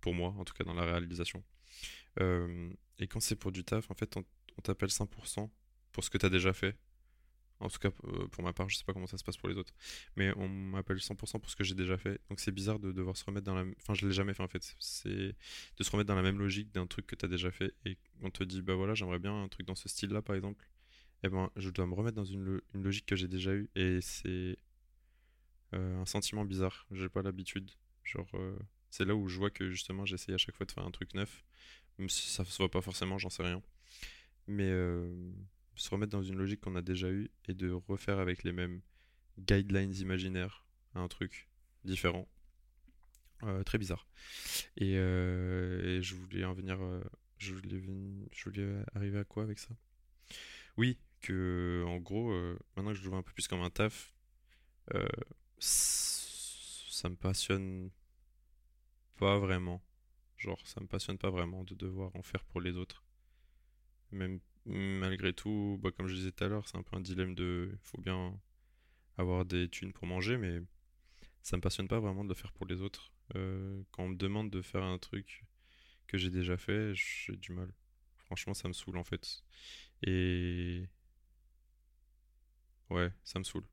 Pour 0.00 0.14
moi, 0.14 0.34
en 0.38 0.44
tout 0.44 0.54
cas 0.54 0.64
dans 0.64 0.74
la 0.74 0.84
réalisation. 0.84 1.44
Euh, 2.20 2.70
et 2.98 3.06
quand 3.06 3.20
c'est 3.20 3.36
pour 3.36 3.52
du 3.52 3.64
taf, 3.64 3.90
en 3.90 3.94
fait, 3.94 4.16
on, 4.16 4.24
on 4.58 4.62
t'appelle 4.62 4.90
100% 4.90 5.50
pour 5.94 6.04
ce 6.04 6.10
que 6.10 6.18
t'as 6.18 6.28
déjà 6.28 6.52
fait. 6.52 6.76
En 7.60 7.68
tout 7.68 7.78
cas, 7.78 7.90
euh, 8.04 8.26
pour 8.28 8.42
ma 8.42 8.52
part, 8.52 8.68
je 8.68 8.76
sais 8.76 8.84
pas 8.84 8.92
comment 8.92 9.06
ça 9.06 9.16
se 9.16 9.24
passe 9.24 9.36
pour 9.36 9.48
les 9.48 9.56
autres. 9.56 9.72
Mais 10.16 10.32
on 10.36 10.48
m'appelle 10.48 10.98
100% 10.98 11.40
pour 11.40 11.48
ce 11.48 11.56
que 11.56 11.64
j'ai 11.64 11.74
déjà 11.74 11.96
fait. 11.96 12.20
Donc 12.28 12.40
c'est 12.40 12.52
bizarre 12.52 12.78
de 12.78 12.92
devoir 12.92 13.16
se 13.16 13.24
remettre 13.24 13.46
dans 13.46 13.54
la... 13.54 13.64
Enfin, 13.80 13.94
je 13.94 14.06
l'ai 14.06 14.12
jamais 14.12 14.34
fait 14.34 14.42
en 14.42 14.48
fait. 14.48 14.74
C'est 14.78 15.34
de 15.78 15.84
se 15.84 15.90
remettre 15.90 16.08
dans 16.08 16.16
la 16.16 16.22
même 16.22 16.38
logique 16.38 16.72
d'un 16.72 16.86
truc 16.86 17.06
que 17.06 17.14
t'as 17.14 17.28
déjà 17.28 17.50
fait. 17.50 17.72
Et 17.86 17.96
on 18.22 18.30
te 18.30 18.42
dit, 18.44 18.60
bah 18.60 18.74
voilà, 18.74 18.94
j'aimerais 18.94 19.20
bien 19.20 19.44
un 19.44 19.48
truc 19.48 19.66
dans 19.66 19.76
ce 19.76 19.88
style-là, 19.88 20.20
par 20.20 20.36
exemple. 20.36 20.68
Et 21.22 21.28
ben, 21.28 21.50
je 21.56 21.70
dois 21.70 21.86
me 21.86 21.94
remettre 21.94 22.16
dans 22.16 22.24
une, 22.24 22.60
une 22.74 22.82
logique 22.82 23.06
que 23.06 23.16
j'ai 23.16 23.28
déjà 23.28 23.54
eue. 23.54 23.70
Et 23.76 24.00
c'est 24.02 24.58
euh, 25.74 26.00
un 26.02 26.06
sentiment 26.06 26.44
bizarre. 26.44 26.86
J'ai 26.90 27.08
pas 27.08 27.22
l'habitude. 27.22 27.70
Genre, 28.02 28.28
euh, 28.34 28.58
c'est 28.90 29.04
là 29.04 29.14
où 29.14 29.28
je 29.28 29.38
vois 29.38 29.50
que 29.50 29.70
justement, 29.70 30.04
j'essaye 30.04 30.34
à 30.34 30.38
chaque 30.38 30.56
fois 30.56 30.66
de 30.66 30.72
faire 30.72 30.84
un 30.84 30.90
truc 30.90 31.14
neuf. 31.14 31.44
Même 31.98 32.08
si 32.08 32.28
ça 32.28 32.44
se 32.44 32.58
voit 32.58 32.70
pas 32.70 32.82
forcément, 32.82 33.16
j'en 33.16 33.30
sais 33.30 33.44
rien. 33.44 33.62
Mais 34.48 34.70
se 35.76 35.90
remettre 35.90 36.12
dans 36.12 36.22
une 36.22 36.36
logique 36.36 36.60
qu'on 36.60 36.76
a 36.76 36.82
déjà 36.82 37.10
eue 37.10 37.30
et 37.46 37.54
de 37.54 37.70
refaire 37.70 38.18
avec 38.18 38.44
les 38.44 38.52
mêmes 38.52 38.80
guidelines 39.38 39.94
imaginaires 39.94 40.64
un 40.94 41.08
truc 41.08 41.48
différent. 41.84 42.28
Euh, 43.42 43.62
très 43.62 43.78
bizarre. 43.78 44.06
Et, 44.76 44.94
euh, 44.96 45.98
et 45.98 46.02
je 46.02 46.14
voulais 46.14 46.44
en 46.44 46.54
venir. 46.54 46.80
euh, 46.82 47.02
je 47.38 47.52
voulais, 47.52 47.82
je 48.32 48.44
voulais 48.44 48.84
arriver 48.94 49.18
à 49.18 49.24
quoi 49.24 49.42
avec 49.42 49.58
ça? 49.58 49.76
Oui, 50.76 50.98
que 51.20 51.84
en 51.86 51.98
gros, 51.98 52.32
maintenant 52.76 52.92
que 52.92 52.98
je 52.98 53.02
le 53.02 53.10
vois 53.10 53.18
un 53.18 53.22
peu 53.22 53.32
plus 53.32 53.48
comme 53.48 53.60
un 53.60 53.70
taf, 53.70 54.14
ça 55.58 57.08
me 57.08 57.16
passionne 57.16 57.90
pas 59.18 59.38
vraiment. 59.38 59.82
Genre, 60.38 60.60
ça 60.66 60.80
me 60.80 60.86
passionne 60.86 61.18
pas 61.18 61.30
vraiment 61.30 61.64
de 61.64 61.74
devoir 61.74 62.14
en 62.16 62.22
faire 62.22 62.44
pour 62.44 62.60
les 62.60 62.76
autres. 62.76 63.02
Même 64.10 64.40
malgré 64.66 65.32
tout, 65.32 65.78
bah, 65.82 65.90
comme 65.92 66.06
je 66.06 66.14
disais 66.14 66.32
tout 66.32 66.44
à 66.44 66.48
l'heure, 66.48 66.68
c'est 66.68 66.76
un 66.76 66.82
peu 66.82 66.96
un 66.96 67.00
dilemme 67.00 67.34
de. 67.34 67.70
Il 67.72 67.78
faut 67.82 68.00
bien 68.00 68.38
avoir 69.18 69.44
des 69.44 69.68
thunes 69.68 69.92
pour 69.92 70.06
manger, 70.06 70.36
mais 70.38 70.60
ça 71.42 71.56
me 71.56 71.62
passionne 71.62 71.88
pas 71.88 72.00
vraiment 72.00 72.24
de 72.24 72.28
le 72.30 72.34
faire 72.34 72.52
pour 72.52 72.66
les 72.66 72.80
autres. 72.82 73.12
Euh, 73.36 73.82
quand 73.92 74.04
on 74.04 74.08
me 74.10 74.16
demande 74.16 74.50
de 74.50 74.62
faire 74.62 74.82
un 74.82 74.98
truc 74.98 75.44
que 76.06 76.18
j'ai 76.18 76.30
déjà 76.30 76.56
fait, 76.56 76.94
j'ai 76.94 77.36
du 77.36 77.52
mal. 77.52 77.72
Franchement, 78.16 78.54
ça 78.54 78.68
me 78.68 78.72
saoule 78.72 78.96
en 78.98 79.04
fait. 79.04 79.44
Et 80.02 80.88
ouais, 82.90 83.10
ça 83.24 83.38
me 83.38 83.44
saoule. 83.44 83.66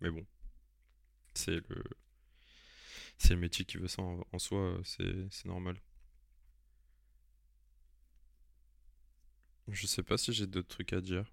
Mais 0.00 0.10
bon, 0.10 0.26
c'est 1.34 1.60
le, 1.68 1.84
c'est 3.18 3.34
le 3.34 3.40
métier 3.40 3.64
qui 3.64 3.76
veut 3.78 3.88
ça 3.88 4.02
en, 4.02 4.38
soi, 4.38 4.80
c'est 4.84 5.44
normal. 5.44 5.76
Je 9.72 9.86
sais 9.86 10.02
pas 10.02 10.18
si 10.18 10.32
j'ai 10.32 10.46
d'autres 10.46 10.68
trucs 10.68 10.92
à 10.92 11.00
dire. 11.00 11.32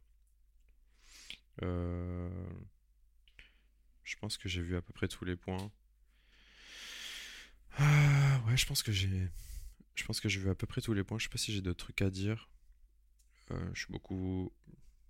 Euh, 1.62 2.50
je 4.04 4.16
pense 4.16 4.38
que 4.38 4.48
j'ai 4.48 4.62
vu 4.62 4.76
à 4.78 4.82
peu 4.82 4.94
près 4.94 5.08
tous 5.08 5.26
les 5.26 5.36
points. 5.36 5.72
Ah, 7.78 8.42
ouais, 8.48 8.58
je 8.58 8.66
pense 8.66 8.82
que 8.82 8.92
j'ai, 8.92 9.30
je 9.96 10.06
pense 10.06 10.22
que 10.22 10.30
j'ai 10.30 10.40
vu 10.40 10.50
à 10.50 10.56
peu 10.56 10.66
près 10.66 10.82
tous 10.82 10.94
les 10.94 11.04
points. 11.04 11.20
Je 11.20 11.26
sais 11.26 11.30
pas 11.30 11.38
si 11.38 11.54
j'ai 11.54 11.62
d'autres 11.62 11.84
trucs 11.84 12.02
à 12.02 12.10
dire. 12.10 12.50
Euh, 13.52 13.70
je 13.74 13.84
suis 13.84 13.92
beaucoup, 13.92 14.54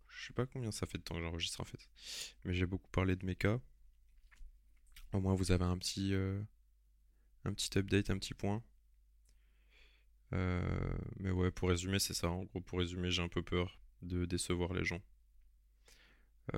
je 0.07 0.27
sais 0.27 0.33
pas 0.33 0.45
combien 0.47 0.71
ça 0.71 0.87
fait 0.87 0.97
de 0.97 1.03
temps 1.03 1.15
que 1.15 1.21
j'enregistre 1.21 1.61
en 1.61 1.65
fait, 1.65 1.89
mais 2.45 2.53
j'ai 2.53 2.65
beaucoup 2.65 2.89
parlé 2.89 3.15
de 3.15 3.25
mes. 3.25 3.37
Au 5.13 5.19
moins, 5.19 5.35
vous 5.35 5.51
avez 5.51 5.65
un 5.65 5.77
petit, 5.77 6.13
euh, 6.13 6.41
un 7.45 7.53
petit 7.53 7.77
update, 7.77 8.09
un 8.09 8.17
petit 8.17 8.33
point. 8.33 8.63
Euh, 10.33 10.93
mais 11.17 11.31
ouais, 11.31 11.51
pour 11.51 11.69
résumer, 11.69 11.99
c'est 11.99 12.13
ça. 12.13 12.29
En 12.29 12.43
gros, 12.43 12.61
pour 12.61 12.79
résumer, 12.79 13.11
j'ai 13.11 13.21
un 13.21 13.27
peu 13.29 13.41
peur 13.41 13.77
de 14.01 14.25
décevoir 14.25 14.73
les 14.73 14.83
gens. 14.83 15.01
Euh, 16.53 16.57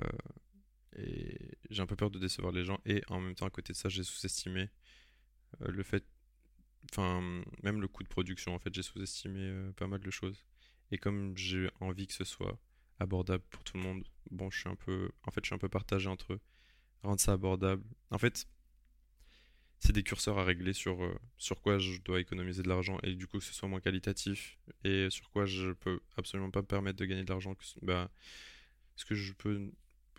et 0.96 1.56
j'ai 1.70 1.82
un 1.82 1.86
peu 1.86 1.96
peur 1.96 2.10
de 2.10 2.18
décevoir 2.18 2.52
les 2.52 2.64
gens. 2.64 2.80
Et 2.84 3.02
en 3.08 3.20
même 3.20 3.34
temps, 3.34 3.46
à 3.46 3.50
côté 3.50 3.72
de 3.72 3.78
ça, 3.78 3.88
j'ai 3.88 4.04
sous-estimé 4.04 4.70
euh, 5.62 5.70
le 5.70 5.82
fait, 5.82 6.04
enfin, 6.90 7.42
même 7.62 7.80
le 7.80 7.88
coût 7.88 8.02
de 8.02 8.08
production. 8.08 8.54
En 8.54 8.58
fait, 8.58 8.74
j'ai 8.74 8.82
sous-estimé 8.82 9.72
pas 9.76 9.86
mal 9.86 10.00
de 10.00 10.10
choses. 10.10 10.44
Et 10.90 10.98
comme 10.98 11.36
j'ai 11.36 11.70
envie 11.80 12.06
que 12.06 12.14
ce 12.14 12.24
soit 12.24 12.58
abordable 12.98 13.42
pour 13.50 13.64
tout 13.64 13.76
le 13.76 13.82
monde, 13.82 14.04
bon, 14.30 14.50
je 14.50 14.60
suis 14.60 14.68
un 14.68 14.76
peu, 14.76 15.10
en 15.24 15.30
fait, 15.30 15.40
je 15.42 15.48
suis 15.48 15.54
un 15.54 15.58
peu 15.58 15.68
partagé 15.68 16.08
entre 16.08 16.38
rendre 17.02 17.20
ça 17.20 17.32
abordable. 17.32 17.82
En 18.10 18.18
fait, 18.18 18.46
c'est 19.82 19.92
des 19.92 20.04
curseurs 20.04 20.38
à 20.38 20.44
régler 20.44 20.72
sur, 20.72 21.02
euh, 21.02 21.12
sur 21.38 21.60
quoi 21.60 21.78
je 21.78 22.00
dois 22.02 22.20
économiser 22.20 22.62
de 22.62 22.68
l'argent 22.68 23.00
et 23.02 23.16
du 23.16 23.26
coup 23.26 23.38
que 23.38 23.44
ce 23.44 23.52
soit 23.52 23.68
moins 23.68 23.80
qualitatif 23.80 24.56
et 24.84 25.10
sur 25.10 25.28
quoi 25.30 25.44
je 25.44 25.72
peux 25.72 25.98
absolument 26.16 26.52
pas 26.52 26.62
me 26.62 26.66
permettre 26.66 27.00
de 27.00 27.04
gagner 27.04 27.24
de 27.24 27.28
l'argent. 27.28 27.56
Bah, 27.82 28.08
ce 28.94 29.04
que 29.04 29.16
je 29.16 29.32
peux 29.32 29.72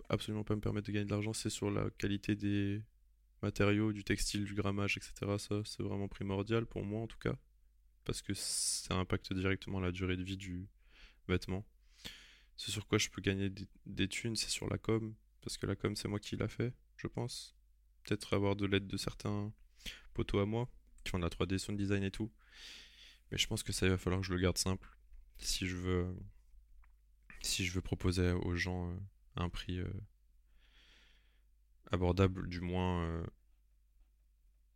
absolument 0.10 0.44
pas 0.44 0.56
me 0.56 0.60
permettre 0.60 0.88
de 0.88 0.92
gagner 0.92 1.06
de 1.06 1.12
l'argent, 1.12 1.32
c'est 1.32 1.50
sur 1.50 1.72
la 1.72 1.90
qualité 1.92 2.36
des 2.36 2.82
matériaux, 3.42 3.94
du 3.94 4.04
textile, 4.04 4.44
du 4.44 4.54
grammage, 4.54 4.98
etc. 4.98 5.38
Ça, 5.38 5.62
c'est 5.64 5.82
vraiment 5.82 6.10
primordial 6.10 6.66
pour 6.66 6.84
moi 6.84 7.02
en 7.02 7.08
tout 7.08 7.20
cas, 7.20 7.38
parce 8.04 8.22
que 8.22 8.34
ça 8.34 8.96
impacte 8.96 9.32
directement 9.32 9.80
la 9.80 9.94
durée 9.94 10.18
de 10.18 10.24
vie 10.24 10.38
du 10.38 10.68
vêtement. 11.30 11.66
C'est 12.58 12.72
sur 12.72 12.86
quoi 12.86 12.98
je 12.98 13.08
peux 13.08 13.22
gagner 13.22 13.50
des, 13.50 13.68
des 13.86 14.10
thunes, 14.10 14.36
c'est 14.36 14.50
sur 14.50 14.70
la 14.70 14.78
com, 14.78 15.16
parce 15.42 15.58
que 15.58 15.66
la 15.68 15.78
com, 15.78 15.96
c'est 15.96 16.10
moi 16.10 16.20
qui 16.20 16.36
l'a 16.36 16.50
fait, 16.50 16.74
je 16.98 17.08
pense. 17.08 17.56
Peut-être 18.04 18.34
avoir 18.34 18.56
de 18.56 18.66
l'aide 18.66 18.88
de 18.88 18.98
certains 18.98 19.52
poteaux 20.14 20.40
à 20.40 20.46
moi, 20.46 20.70
qui 21.04 21.12
font 21.12 21.20
de 21.20 21.24
la 21.24 21.30
3D, 21.30 21.58
sound 21.58 21.78
design 21.78 22.04
et 22.04 22.12
tout. 22.12 22.32
Mais 23.32 23.38
je 23.38 23.48
pense 23.48 23.64
que 23.64 23.72
ça, 23.72 23.86
il 23.86 23.90
va 23.90 23.98
falloir 23.98 24.22
que 24.22 24.28
je 24.28 24.34
le 24.34 24.40
garde 24.40 24.58
simple. 24.58 24.88
Si 25.40 25.68
je 25.68 25.76
veux, 25.76 26.16
si 27.42 27.66
je 27.66 27.74
veux 27.74 27.82
proposer 27.82 28.32
aux 28.32 28.56
gens 28.56 28.92
euh, 28.92 28.96
un 29.36 29.50
prix 29.50 29.80
euh, 29.80 29.92
abordable, 31.92 32.48
du 32.48 32.62
moins 32.62 33.04
euh, 33.04 33.26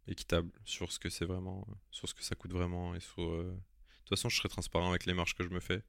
équitable, 0.08 0.52
sur 0.66 0.92
ce 0.92 1.00
que 1.00 1.10
c'est 1.10 1.26
vraiment, 1.26 1.68
sur 1.92 2.10
ce 2.10 2.14
que 2.14 2.24
ça 2.24 2.36
coûte 2.36 2.52
vraiment. 2.52 2.96
Et 2.96 3.00
sur, 3.00 3.30
De 3.32 3.54
toute 4.00 4.10
façon, 4.10 4.30
je 4.30 4.38
serai 4.38 4.50
transparent 4.50 4.90
avec 4.90 5.06
les 5.06 5.14
marges 5.14 5.36
que 5.36 5.44
je 5.44 5.50
me 5.50 5.60
fais. 5.60 5.84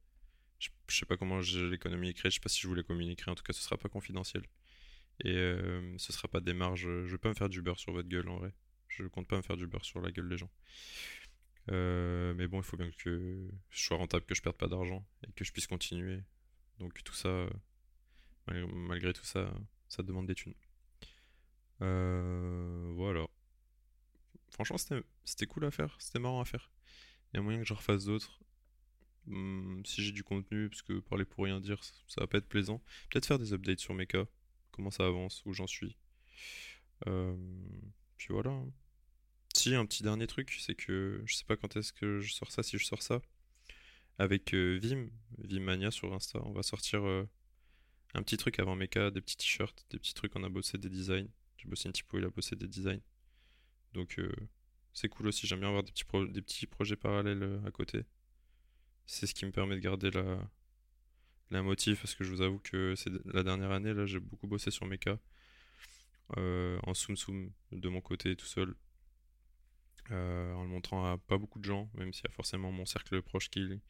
Je, 0.59 0.71
sais 0.89 1.07
pas 1.07 1.17
comment 1.17 1.41
je 1.41 1.67
les 1.67 1.79
communiquerai, 1.79 2.31
je 2.31 2.35
sais 2.35 2.41
pas 2.41 2.49
si 2.49 2.61
je 2.61 2.67
vous 2.67 2.75
les 2.75 2.83
communiquerai, 2.83 3.31
en 3.31 3.37
tout 3.37 3.45
cas 3.45 3.53
ce 3.53 3.63
sera 3.63 3.77
pas 3.77 3.89
confidentiel. 3.89 4.43
Et 5.25 5.35
euh, 5.37 5.97
ce 5.99 6.13
sera 6.13 6.29
pas 6.29 6.41
des 6.41 6.55
marges. 6.55 6.83
Je 6.83 7.11
vais 7.11 7.19
pas 7.19 7.29
me 7.29 7.35
faire 7.35 7.49
du 7.49 7.63
beurre 7.63 7.79
sur 7.79 7.93
votre 7.93 8.09
gueule 8.09 8.29
en 8.29 8.39
vrai. 8.39 8.53
Je 8.89 9.05
compte 9.05 9.29
pas 9.29 9.37
me 9.37 9.43
faire 9.43 9.57
du 9.57 9.67
beurre 9.67 9.85
sur 9.85 10.01
la 10.01 10.11
gueule 10.11 10.29
des 10.29 10.39
gens. 10.39 10.51
Euh, 11.71 12.35
mais 12.35 12.49
bon, 12.49 12.59
il 12.59 12.65
faut 12.65 12.77
bien 12.77 12.91
que 12.91 13.49
je 13.71 13.81
sois 13.85 13.97
rentable, 13.99 14.25
que 14.25 14.35
je 14.35 14.43
perde 14.43 14.57
pas 14.57 14.69
d'argent 14.69 15.07
et 15.27 15.33
que 15.33 15.45
je 15.45 15.53
puisse 15.53 15.67
continuer. 15.67 16.23
Donc 16.79 17.03
tout 17.05 17.15
ça, 17.15 17.29
euh, 17.29 17.51
mal- 18.47 18.67
malgré 18.73 19.13
tout 19.13 19.25
ça, 19.25 19.53
ça 19.89 20.03
demande 20.03 20.27
des 20.27 20.35
thunes. 20.35 20.55
Euh, 21.83 22.93
voilà. 22.95 23.27
Franchement, 24.51 24.79
c'était 25.25 25.47
cool 25.47 25.65
à 25.67 25.71
faire, 25.71 25.95
c'était 26.01 26.19
marrant 26.19 26.41
à 26.41 26.45
faire. 26.45 26.71
Il 27.33 27.37
y 27.37 27.41
a 27.41 27.43
moyen 27.43 27.59
que 27.59 27.65
j'en 27.67 27.75
refasse 27.77 28.05
d'autres. 28.07 28.41
Hmm, 29.27 29.83
si 29.85 30.03
j'ai 30.03 30.13
du 30.13 30.25
contenu, 30.25 30.69
parce 30.71 30.83
que 30.83 31.01
parler 31.01 31.25
pour 31.27 31.45
rien 31.45 31.61
dire, 31.61 31.83
ça 31.85 32.21
va 32.23 32.27
pas 32.27 32.39
être 32.39 32.49
plaisant. 32.49 32.83
Peut-être 33.11 33.27
faire 33.27 33.39
des 33.39 33.53
updates 33.53 33.81
sur 33.81 33.95
mes 33.95 34.07
cas, 34.07 34.25
comment 34.79 34.93
ça 34.93 35.05
avance, 35.07 35.43
où 35.45 35.53
j'en 35.53 35.67
suis. 35.67 35.97
Puis 37.05 38.29
voilà. 38.31 38.63
Si, 39.55 39.75
un 39.75 39.87
petit 39.87 40.05
dernier 40.05 40.29
truc, 40.29 40.57
c'est 40.61 40.77
que 40.77 41.21
je 41.27 41.35
sais 41.35 41.45
pas 41.45 41.57
quand 41.57 41.77
est-ce 41.77 41.93
que 41.93 42.21
je 42.21 42.33
sors 42.33 42.53
ça, 42.53 42.63
si 42.63 42.79
je 42.79 42.85
sors 42.85 43.03
ça. 43.03 43.21
Avec 44.19 44.55
euh, 44.55 44.79
Vim, 44.81 45.09
Vimmania 45.39 45.91
sur 45.91 46.13
Insta, 46.15 46.41
on 46.45 46.53
va 46.53 46.63
sortir 46.63 47.05
euh, 47.05 47.29
un 48.15 48.23
petit 48.23 48.37
truc 48.37 48.61
avant 48.61 48.77
Mecha, 48.77 49.11
des 49.11 49.21
petits 49.21 49.37
t-shirts, 49.37 49.85
des 49.91 49.99
petits 49.99 50.15
trucs, 50.15 50.35
on 50.37 50.45
a 50.45 50.49
bossé 50.49 50.79
des 50.79 50.89
designs. 50.89 51.29
J'ai 51.57 51.69
bossé 51.69 51.89
un 51.89 51.93
petit 51.93 52.05
peu, 52.05 52.19
il 52.19 52.25
a 52.25 52.31
bossé 52.31 52.55
des 52.55 52.69
designs. 52.69 53.03
Donc 53.95 54.19
euh, 54.21 54.33
c'est 54.93 55.09
cool 55.09 55.27
aussi, 55.27 55.47
j'aime 55.49 55.61
bien 55.61 55.69
avoir 55.69 55.83
des 55.83 55.93
petits, 55.93 56.67
projets 56.67 56.97
parallèles 56.97 57.61
à 57.67 57.71
côté. 57.73 58.05
C'est 59.07 59.27
ce 59.27 59.35
qui 59.35 59.45
me 59.45 59.51
permet 59.51 59.75
de 59.75 59.81
garder 59.81 60.11
la, 60.11 60.49
la 61.51 61.63
motive 61.63 61.99
parce 62.01 62.15
que 62.15 62.25
je 62.25 62.31
vous 62.31 62.43
avoue 62.43 62.59
que 62.59 62.95
c'est 62.97 63.11
la 63.27 63.43
dernière 63.43 63.71
année 63.71 63.95
là 63.95 64.07
j'ai 64.07 64.21
beaucoup 64.21 64.47
bossé 64.47 64.71
sur 64.71 64.87
mes 64.87 64.99
cas 64.99 65.19
euh, 66.37 66.79
en 66.83 66.95
soum 66.95 67.17
soum 67.17 67.51
de 67.73 67.89
mon 67.89 68.01
côté 68.01 68.37
tout 68.37 68.47
seul 68.47 68.75
euh, 70.11 70.53
en 70.55 70.63
le 70.63 70.69
montrant 70.69 71.11
à 71.11 71.17
pas 71.17 71.39
beaucoup 71.39 71.59
de 71.59 71.65
gens 71.65 71.89
même 71.95 72.13
s'il 72.13 72.25
y 72.25 72.29
a 72.29 72.33
forcément 72.33 72.71
mon 72.71 72.85
cercle 72.85 73.23
proche 73.23 73.49
qui 73.51 73.81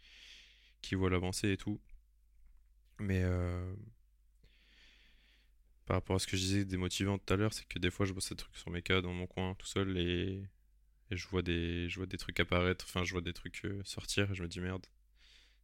qui 0.81 0.95
voit 0.95 1.11
l'avancée 1.11 1.51
et 1.51 1.57
tout. 1.57 1.81
Mais 3.01 3.23
euh, 3.25 3.75
par 5.87 5.97
rapport 5.97 6.17
à 6.17 6.19
ce 6.21 6.27
que 6.27 6.37
je 6.37 6.43
disais 6.43 6.65
démotivant 6.65 7.19
tout 7.19 7.33
à 7.33 7.37
l'heure 7.37 7.53
c'est 7.53 7.67
que 7.67 7.79
des 7.79 7.91
fois 7.91 8.07
je 8.07 8.13
bosse 8.13 8.29
des 8.31 8.37
trucs 8.37 8.57
sur 8.57 8.71
mes 8.71 8.83
cas 8.83 9.01
dans 9.01 9.13
mon 9.13 9.27
coin 9.27 9.55
tout 9.55 9.67
seul 9.67 9.97
et, 9.99 10.43
et 11.11 11.17
je 11.17 11.27
vois 11.29 11.43
des 11.43 11.89
je 11.89 11.97
vois 11.97 12.07
des 12.07 12.19
trucs 12.19 12.39
apparaître 12.41 12.85
enfin 12.89 13.05
je 13.05 13.13
vois 13.13 13.21
des 13.21 13.33
trucs 13.33 13.67
sortir 13.85 14.31
et 14.31 14.35
je 14.35 14.43
me 14.43 14.49
dis 14.49 14.61
merde 14.61 14.87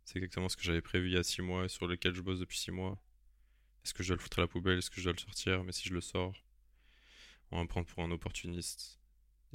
c'est 0.04 0.18
exactement 0.18 0.48
ce 0.48 0.56
que 0.56 0.62
j'avais 0.62 0.82
prévu 0.82 1.08
il 1.08 1.14
y 1.14 1.18
a 1.18 1.22
6 1.22 1.42
mois 1.42 1.64
et 1.64 1.68
sur 1.68 1.86
lequel 1.86 2.14
je 2.14 2.20
bosse 2.20 2.38
depuis 2.38 2.58
6 2.58 2.70
mois. 2.70 2.98
Est-ce 3.84 3.94
que 3.94 4.02
je 4.02 4.08
dois 4.08 4.16
le 4.16 4.22
foutre 4.22 4.38
à 4.38 4.42
la 4.42 4.48
poubelle? 4.48 4.78
Est-ce 4.78 4.90
que 4.90 4.98
je 4.98 5.04
dois 5.04 5.12
le 5.12 5.18
sortir? 5.18 5.64
Mais 5.64 5.72
si 5.72 5.88
je 5.88 5.94
le 5.94 6.00
sors, 6.00 6.34
on 7.50 7.56
va 7.56 7.62
me 7.62 7.68
prendre 7.68 7.86
pour 7.86 8.02
un 8.02 8.10
opportuniste. 8.10 8.98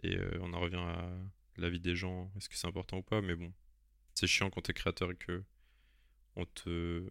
Et 0.03 0.15
euh, 0.15 0.39
on 0.41 0.53
en 0.53 0.59
revient 0.59 0.77
à 0.77 1.09
la 1.57 1.69
vie 1.69 1.79
des 1.79 1.95
gens. 1.95 2.31
Est-ce 2.37 2.49
que 2.49 2.55
c'est 2.55 2.67
important 2.67 2.97
ou 2.97 3.03
pas? 3.03 3.21
Mais 3.21 3.35
bon, 3.35 3.53
c'est 4.13 4.27
chiant 4.27 4.49
quand 4.49 4.61
t'es 4.61 4.73
créateur 4.73 5.11
et 5.11 5.15
que 5.15 5.43
on 6.35 6.45
te 6.45 7.09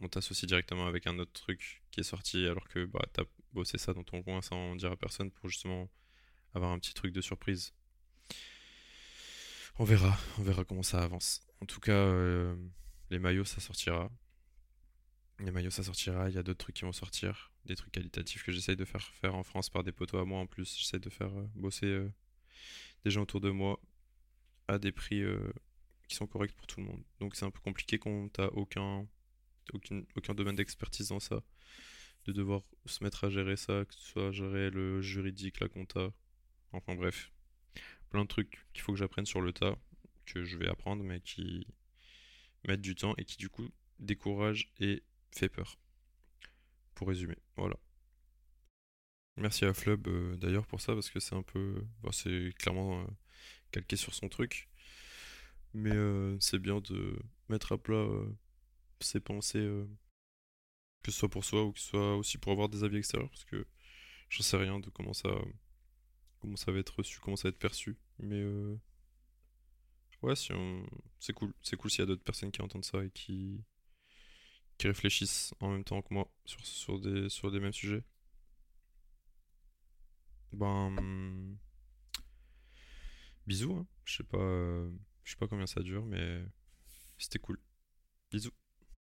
on 0.00 0.08
t'associe 0.08 0.46
directement 0.46 0.86
avec 0.86 1.06
un 1.06 1.18
autre 1.18 1.32
truc 1.32 1.82
qui 1.90 2.00
est 2.00 2.04
sorti 2.04 2.46
alors 2.46 2.68
que 2.68 2.84
bah 2.84 3.04
t'as 3.12 3.24
bossé 3.52 3.78
ça 3.78 3.92
dans 3.94 4.04
ton 4.04 4.22
coin 4.22 4.40
sans 4.42 4.76
dire 4.76 4.92
à 4.92 4.96
personne 4.96 5.30
pour 5.30 5.48
justement 5.48 5.90
avoir 6.54 6.70
un 6.70 6.78
petit 6.78 6.94
truc 6.94 7.12
de 7.12 7.20
surprise. 7.20 7.72
On 9.78 9.84
verra, 9.84 10.16
on 10.38 10.42
verra 10.42 10.64
comment 10.64 10.82
ça 10.82 11.02
avance. 11.02 11.47
En 11.60 11.66
tout 11.66 11.80
cas, 11.80 11.92
euh, 11.92 12.56
les 13.10 13.18
maillots, 13.18 13.44
ça 13.44 13.60
sortira. 13.60 14.10
Les 15.40 15.50
maillots, 15.50 15.70
ça 15.70 15.82
sortira. 15.82 16.28
Il 16.28 16.34
y 16.34 16.38
a 16.38 16.42
d'autres 16.42 16.58
trucs 16.58 16.76
qui 16.76 16.84
vont 16.84 16.92
sortir. 16.92 17.52
Des 17.64 17.76
trucs 17.76 17.92
qualitatifs 17.92 18.44
que 18.44 18.52
j'essaye 18.52 18.76
de 18.76 18.84
faire 18.84 19.02
faire 19.02 19.34
en 19.34 19.42
France 19.42 19.70
par 19.70 19.84
des 19.84 19.92
potos 19.92 20.20
à 20.20 20.24
moi 20.24 20.40
en 20.40 20.46
plus. 20.46 20.76
J'essaie 20.78 20.98
de 20.98 21.10
faire 21.10 21.36
euh, 21.36 21.46
bosser 21.54 21.86
euh, 21.86 22.12
des 23.04 23.10
gens 23.10 23.22
autour 23.22 23.40
de 23.40 23.50
moi 23.50 23.80
à 24.68 24.78
des 24.78 24.92
prix 24.92 25.22
qui 26.08 26.14
sont 26.16 26.26
corrects 26.26 26.54
pour 26.54 26.66
tout 26.66 26.80
le 26.80 26.86
monde. 26.86 27.02
Donc 27.20 27.36
c'est 27.36 27.46
un 27.46 27.50
peu 27.50 27.60
compliqué 27.60 27.98
quand 27.98 28.28
t'as 28.32 28.48
aucun, 28.48 29.06
aucun, 29.72 30.02
aucun 30.14 30.34
domaine 30.34 30.56
d'expertise 30.56 31.08
dans 31.08 31.20
ça. 31.20 31.42
De 32.26 32.32
devoir 32.32 32.62
se 32.84 33.02
mettre 33.02 33.24
à 33.24 33.30
gérer 33.30 33.56
ça, 33.56 33.84
que 33.86 33.94
ce 33.94 34.00
soit 34.00 34.32
gérer 34.32 34.70
le 34.70 35.00
juridique, 35.00 35.60
la 35.60 35.68
compta. 35.68 36.12
Enfin 36.72 36.94
bref. 36.94 37.32
Plein 38.10 38.22
de 38.22 38.28
trucs 38.28 38.66
qu'il 38.74 38.82
faut 38.82 38.92
que 38.92 38.98
j'apprenne 38.98 39.26
sur 39.26 39.40
le 39.40 39.52
tas 39.52 39.78
que 40.32 40.44
je 40.44 40.56
vais 40.56 40.68
apprendre, 40.68 41.02
mais 41.02 41.20
qui 41.20 41.66
mettent 42.66 42.80
du 42.80 42.94
temps 42.94 43.14
et 43.18 43.24
qui 43.24 43.36
du 43.36 43.48
coup 43.48 43.68
décourage 43.98 44.72
et 44.80 45.02
fait 45.30 45.48
peur. 45.48 45.78
Pour 46.94 47.08
résumer, 47.08 47.36
voilà. 47.56 47.76
Merci 49.36 49.64
à 49.64 49.72
Flub 49.72 50.08
euh, 50.08 50.36
d'ailleurs 50.36 50.66
pour 50.66 50.80
ça, 50.80 50.94
parce 50.94 51.10
que 51.10 51.20
c'est 51.20 51.34
un 51.34 51.42
peu. 51.42 51.84
c'est 52.10 52.52
clairement 52.58 53.00
euh, 53.00 53.06
calqué 53.70 53.96
sur 53.96 54.14
son 54.14 54.28
truc. 54.28 54.68
Mais 55.74 55.92
euh, 55.92 56.36
c'est 56.40 56.58
bien 56.58 56.80
de 56.80 57.16
mettre 57.48 57.72
à 57.72 57.78
plat 57.78 58.06
ses 59.00 59.20
pensées, 59.20 59.68
que 61.02 61.12
ce 61.12 61.18
soit 61.18 61.28
pour 61.28 61.44
soi 61.44 61.64
ou 61.64 61.72
que 61.72 61.78
ce 61.78 61.88
soit 61.88 62.16
aussi 62.16 62.38
pour 62.38 62.52
avoir 62.52 62.68
des 62.68 62.84
avis 62.84 62.98
extérieurs, 62.98 63.30
parce 63.30 63.44
que 63.44 63.66
je 64.28 64.42
sais 64.42 64.56
rien 64.56 64.80
de 64.80 64.90
comment 64.90 65.12
ça, 65.12 65.30
comment 66.40 66.56
ça 66.56 66.72
va 66.72 66.80
être 66.80 66.96
reçu, 66.96 67.20
comment 67.20 67.36
ça 67.36 67.48
va 67.48 67.50
être 67.50 67.58
perçu. 67.58 67.96
Mais 68.18 68.42
Ouais, 70.22 70.34
si 70.36 70.52
c'est 71.20 71.32
cool. 71.32 71.54
C'est 71.62 71.76
cool 71.76 71.90
s'il 71.90 72.00
y 72.00 72.02
a 72.02 72.06
d'autres 72.06 72.22
personnes 72.24 72.50
qui 72.50 72.62
entendent 72.62 72.84
ça 72.84 73.04
et 73.04 73.10
qui, 73.10 73.62
qui 74.76 74.86
réfléchissent 74.88 75.54
en 75.60 75.70
même 75.70 75.84
temps 75.84 76.02
que 76.02 76.12
moi 76.12 76.28
sur, 76.44 76.64
sur, 76.66 77.00
des, 77.00 77.28
sur 77.28 77.50
des 77.50 77.60
mêmes 77.60 77.72
sujets. 77.72 78.02
Ben. 80.52 81.56
Bisous, 83.46 83.74
hein. 83.74 83.86
Je 84.04 84.16
sais 84.16 84.24
pas, 84.24 84.38
je 85.24 85.30
sais 85.30 85.36
pas 85.36 85.46
combien 85.48 85.66
ça 85.66 85.82
dure, 85.82 86.04
mais 86.04 86.44
c'était 87.18 87.38
cool. 87.38 87.58
Bisous. 88.30 88.52